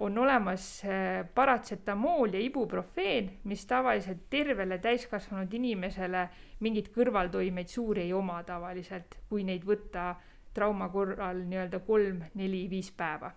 on 0.00 0.18
olemas 0.18 0.84
äh, 0.84 1.26
paratsetamool 1.34 2.32
ja 2.32 2.40
ibuprofeen, 2.40 3.30
mis 3.44 3.66
tavaliselt 3.66 4.28
tervele 4.30 4.78
täiskasvanud 4.78 5.52
inimesele 5.54 6.28
mingeid 6.60 6.88
kõrvaltoimeid 6.94 7.68
suuri 7.68 8.06
ei 8.06 8.12
oma 8.12 8.42
tavaliselt, 8.46 9.18
kui 9.28 9.44
neid 9.44 9.66
võtta 9.66 10.14
trauma 10.54 10.88
korral 10.88 11.42
nii-öelda 11.46 11.82
kolm, 11.86 12.22
neli, 12.34 12.64
viis 12.70 12.90
päeva. 12.96 13.32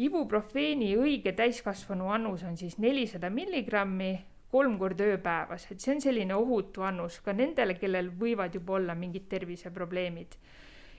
ibuprofeeni 0.00 0.94
õige 0.96 1.32
täiskasvanu 1.36 2.08
annus 2.08 2.42
on 2.48 2.56
siis 2.56 2.78
nelisada 2.78 3.30
milligrammi 3.30 4.12
kolm 4.50 4.78
korda 4.78 5.04
ööpäevas, 5.04 5.66
et 5.70 5.80
see 5.80 5.94
on 5.94 6.00
selline 6.00 6.34
ohutu 6.34 6.82
annus 6.82 7.20
ka 7.20 7.32
nendele, 7.32 7.74
kellel 7.78 8.10
võivad 8.10 8.54
juba 8.54 8.78
olla 8.80 8.94
mingid 8.94 9.28
terviseprobleemid 9.28 10.36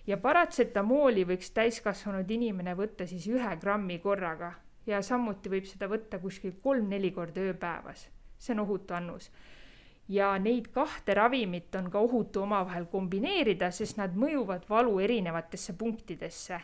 ja 0.08 0.18
paratsetamooli 0.18 1.26
võiks 1.28 1.52
täiskasvanud 1.54 2.30
inimene 2.32 2.76
võtta 2.78 3.08
siis 3.08 3.28
ühe 3.30 3.56
grammi 3.62 4.00
korraga 4.00 4.54
ja 4.86 5.02
samuti 5.06 5.50
võib 5.50 5.68
seda 5.70 5.90
võtta 5.92 6.20
kuskil 6.20 6.58
kolm-neli 6.64 7.12
korda 7.12 7.42
ööpäevas. 7.42 8.10
see 8.38 8.54
on 8.54 8.60
ohutu 8.60 8.94
annus. 8.94 9.32
ja 10.08 10.38
neid 10.40 10.68
kahte 10.74 11.14
ravimit 11.14 11.76
on 11.76 11.92
ka 11.92 12.00
ohutu 12.00 12.42
omavahel 12.42 12.86
kombineerida, 12.86 13.72
sest 13.72 13.98
nad 13.98 14.16
mõjuvad 14.16 14.70
valu 14.70 15.00
erinevatesse 15.00 15.74
punktidesse. 15.74 16.62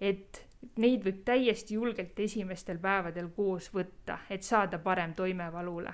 et 0.00 0.46
neid 0.76 1.04
võib 1.04 1.24
täiesti 1.24 1.74
julgelt 1.74 2.18
esimestel 2.20 2.78
päevadel 2.78 3.28
koos 3.28 3.74
võtta, 3.74 4.18
et 4.30 4.42
saada 4.42 4.78
parem 4.78 5.14
toime 5.14 5.52
valule 5.52 5.92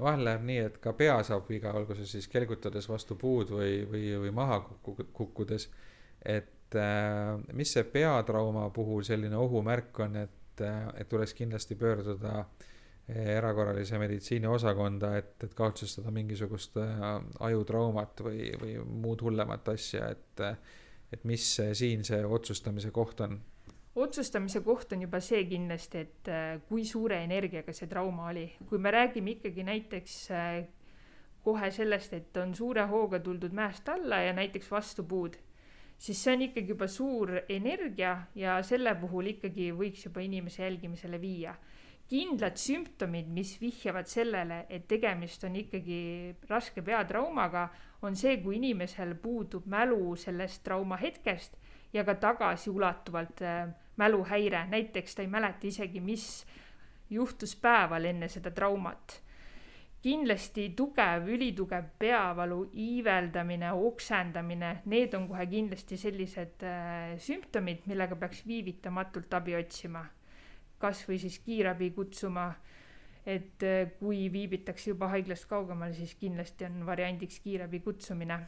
vahel 0.00 0.24
läheb 0.24 0.44
nii, 0.48 0.58
et 0.68 0.78
ka 0.82 0.94
pea 0.96 1.18
saab 1.26 1.48
viga, 1.50 1.72
olgu 1.76 1.96
see 1.98 2.08
siis 2.08 2.28
kelgutades 2.32 2.88
vastu 2.88 3.16
puud 3.20 3.52
või, 3.52 3.82
või, 3.88 4.06
või 4.24 4.34
maha 4.34 4.60
kukkudes. 5.12 5.68
et 6.24 6.76
äh, 6.78 7.38
mis 7.52 7.72
see 7.72 7.84
peatrauma 7.84 8.68
puhul 8.70 9.02
selline 9.04 9.36
ohumärk 9.36 9.98
on, 10.00 10.16
et, 10.16 10.60
äh, 10.60 10.88
et 10.96 11.08
tuleks 11.08 11.34
kindlasti 11.34 11.76
pöörduda 11.76 12.38
äh, 12.40 13.26
erakorralise 13.36 13.98
meditsiini 13.98 14.46
osakonda, 14.46 15.16
et, 15.18 15.34
et 15.44 15.54
kahtlustada 15.54 16.10
mingisugust 16.10 16.78
ajutraumat 17.40 18.24
või, 18.24 18.52
või 18.60 18.76
muud 18.86 19.22
hullemat 19.26 19.74
asja, 19.74 20.08
et, 20.08 20.44
et 21.12 21.24
mis 21.28 21.48
siin 21.72 22.04
see 22.04 22.24
otsustamise 22.24 22.90
koht 22.94 23.20
on 23.20 23.40
otsustamise 23.94 24.62
koht 24.64 24.92
on 24.92 25.02
juba 25.04 25.20
see 25.20 25.44
kindlasti, 25.48 26.04
et 26.06 26.28
äh, 26.32 26.60
kui 26.68 26.84
suure 26.88 27.22
energiaga 27.24 27.74
see 27.76 27.88
trauma 27.90 28.30
oli. 28.30 28.46
kui 28.68 28.78
me 28.78 28.90
räägime 28.90 29.36
ikkagi 29.36 29.64
näiteks 29.68 30.16
äh, 30.30 30.64
kohe 31.44 31.70
sellest, 31.70 32.12
et 32.14 32.36
on 32.36 32.54
suure 32.54 32.86
hooga 32.88 33.20
tuldud 33.20 33.52
mäest 33.52 33.88
alla 33.88 34.22
ja 34.22 34.32
näiteks 34.32 34.70
vastu 34.70 35.04
puud, 35.04 35.36
siis 35.98 36.22
see 36.22 36.36
on 36.36 36.46
ikkagi 36.48 36.72
juba 36.72 36.88
suur 36.88 37.34
energia 37.48 38.16
ja 38.34 38.56
selle 38.66 38.94
puhul 39.00 39.34
ikkagi 39.34 39.70
võiks 39.76 40.06
juba 40.08 40.24
inimese 40.24 40.64
jälgimisele 40.64 41.20
viia. 41.20 41.54
kindlad 42.12 42.58
sümptomid, 42.60 43.28
mis 43.32 43.54
vihjavad 43.60 44.08
sellele, 44.10 44.66
et 44.68 44.82
tegemist 44.88 45.44
on 45.48 45.54
ikkagi 45.56 46.34
raske 46.48 46.82
peatraumaga, 46.84 47.68
on 48.02 48.16
see, 48.18 48.36
kui 48.42 48.58
inimesel 48.58 49.14
puudub 49.22 49.64
mälu 49.66 50.16
sellest 50.16 50.60
traumahetkest 50.66 51.56
ja 51.92 52.04
ka 52.04 52.14
tagasiulatuvalt 52.14 53.42
äh, 53.42 53.68
mäluhäire, 53.96 54.66
näiteks 54.66 55.14
ta 55.14 55.22
ei 55.22 55.28
mäleta 55.28 55.66
isegi, 55.66 56.00
mis 56.00 56.46
juhtus 57.10 57.56
päeval 57.56 58.04
enne 58.04 58.28
seda 58.28 58.50
traumat. 58.50 59.20
kindlasti 60.02 60.72
tugev, 60.74 61.28
ülitugev 61.30 61.84
peavalu, 61.98 62.64
iiveldamine, 62.74 63.68
oksendamine, 63.72 64.80
need 64.90 65.14
on 65.14 65.28
kohe 65.28 65.46
kindlasti 65.46 65.96
sellised 65.96 66.64
äh, 66.66 67.12
sümptomid, 67.18 67.84
millega 67.86 68.16
peaks 68.16 68.42
viivitamatult 68.46 69.34
abi 69.34 69.54
otsima. 69.56 70.04
kasvõi 70.78 71.18
siis 71.18 71.38
kiirabi 71.38 71.90
kutsuma. 71.90 72.52
et 73.26 73.62
äh, 73.62 73.92
kui 74.00 74.32
viibitakse 74.32 74.90
juba 74.90 75.08
haiglast 75.08 75.46
kaugemal, 75.46 75.92
siis 75.92 76.14
kindlasti 76.14 76.64
on 76.64 76.86
variandiks 76.86 77.38
kiirabi 77.40 77.80
kutsumine 77.80 78.40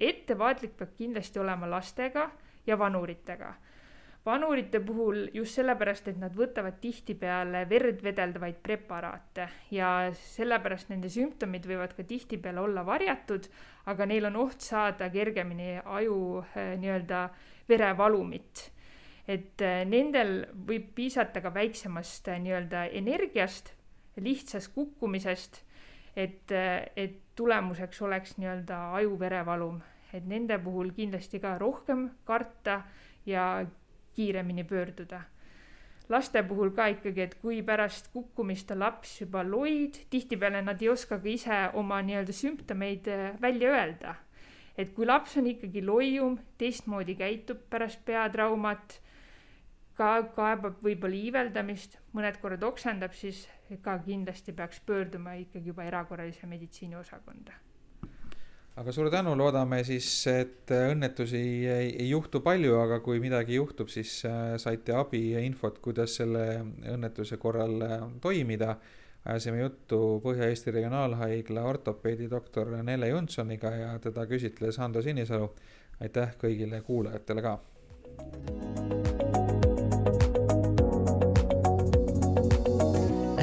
ettevaatlik 0.00 0.76
peab 0.76 0.94
kindlasti 0.96 1.38
olema 1.38 1.68
lastega 1.70 2.30
ja 2.66 2.78
vanuritega 2.78 3.54
vanurite 4.24 4.80
puhul 4.80 5.28
just 5.34 5.56
sellepärast, 5.56 6.10
et 6.10 6.18
nad 6.20 6.34
võtavad 6.36 6.76
tihtipeale 6.82 7.64
verd 7.70 8.02
vedeldavaid 8.04 8.58
preparaate 8.62 9.46
ja 9.72 10.10
sellepärast 10.16 10.90
nende 10.92 11.08
sümptomid 11.12 11.66
võivad 11.68 11.94
ka 11.96 12.04
tihtipeale 12.04 12.60
olla 12.60 12.84
varjatud, 12.86 13.48
aga 13.88 14.08
neil 14.08 14.28
on 14.28 14.36
oht 14.44 14.60
saada 14.64 15.08
kergemini 15.12 15.78
aju 15.80 16.20
eh, 16.42 16.76
nii-öelda 16.80 17.24
verevalumit. 17.68 18.68
et 19.30 19.62
eh, 19.62 19.84
nendel 19.86 20.44
võib 20.66 20.92
piisata 20.94 21.40
ka 21.40 21.54
väiksemast 21.54 22.28
eh, 22.28 22.40
nii-öelda 22.44 22.86
energiast, 23.00 23.72
lihtsast 24.20 24.74
kukkumisest, 24.74 25.62
et, 26.16 26.52
et 26.96 27.16
tulemuseks 27.36 28.02
oleks 28.02 28.36
nii-öelda 28.36 28.90
aju 28.98 29.16
verevalum, 29.18 29.80
et 30.12 30.26
nende 30.26 30.58
puhul 30.58 30.92
kindlasti 30.96 31.40
ka 31.40 31.56
rohkem 31.58 32.08
karta 32.24 32.82
ja 33.26 33.66
kiiremini 34.14 34.64
pöörduda. 34.64 35.20
laste 36.08 36.42
puhul 36.42 36.70
ka 36.74 36.88
ikkagi, 36.90 37.20
et 37.22 37.34
kui 37.38 37.62
pärast 37.62 38.08
kukkumist 38.12 38.70
on 38.74 38.80
laps 38.82 39.20
juba 39.20 39.44
loid, 39.46 40.00
tihtipeale 40.10 40.62
nad 40.62 40.82
ei 40.82 40.88
oska 40.90 41.20
ka 41.22 41.28
ise 41.28 41.58
oma 41.74 42.00
nii-öelda 42.02 42.34
sümptomeid 42.34 43.06
äh, 43.08 43.40
välja 43.40 43.70
öelda. 43.70 44.14
et 44.78 44.90
kui 44.94 45.06
laps 45.06 45.36
on 45.36 45.46
ikkagi 45.46 45.86
loium, 45.86 46.38
teistmoodi 46.58 47.14
käitub 47.14 47.62
pärast 47.70 48.04
peatraumat, 48.04 49.00
ka 49.94 50.10
kaebab 50.34 50.82
võib-olla 50.82 51.14
iiveldamist, 51.14 51.98
mõned 52.12 52.40
korrad 52.40 52.62
oksendab, 52.64 53.12
siis 53.12 53.46
ka 53.82 53.98
kindlasti 53.98 54.52
peaks 54.52 54.80
pöörduma 54.80 55.34
ikkagi 55.44 55.68
juba 55.68 55.84
erakorralise 55.84 56.46
meditsiini 56.46 56.96
osakonda 56.96 57.52
aga 58.80 58.92
suur 58.96 59.10
tänu, 59.12 59.34
loodame 59.36 59.82
siis, 59.84 60.08
et 60.30 60.70
õnnetusi 60.72 61.40
ei, 61.68 61.90
ei 62.00 62.08
juhtu 62.08 62.40
palju, 62.44 62.78
aga 62.80 63.00
kui 63.04 63.20
midagi 63.20 63.58
juhtub, 63.58 63.90
siis 63.92 64.22
äh, 64.28 64.54
saite 64.60 64.94
abi 64.96 65.34
ja 65.34 65.42
infot, 65.44 65.76
kuidas 65.84 66.16
selle 66.20 66.46
õnnetuse 66.88 67.36
korral 67.40 67.76
äh, 67.84 68.00
toimida. 68.24 68.76
ajasime 69.24 69.60
juttu 69.60 70.20
Põhja-Eesti 70.24 70.72
Regionaalhaigla 70.72 71.62
ortopeedi 71.68 72.30
doktor 72.30 72.70
Nele 72.82 73.08
Jonsoniga 73.08 73.70
ja 73.76 73.98
teda 73.98 74.24
küsitles 74.26 74.78
Hando 74.78 75.02
Sinisalu. 75.02 75.50
aitäh 76.00 76.32
kõigile 76.40 76.80
kuulajatele 76.80 77.42
ka. 77.42 77.58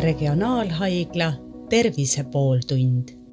regionaalhaigla 0.02 1.34
Tervise 1.70 2.24
pooltund 2.24 3.27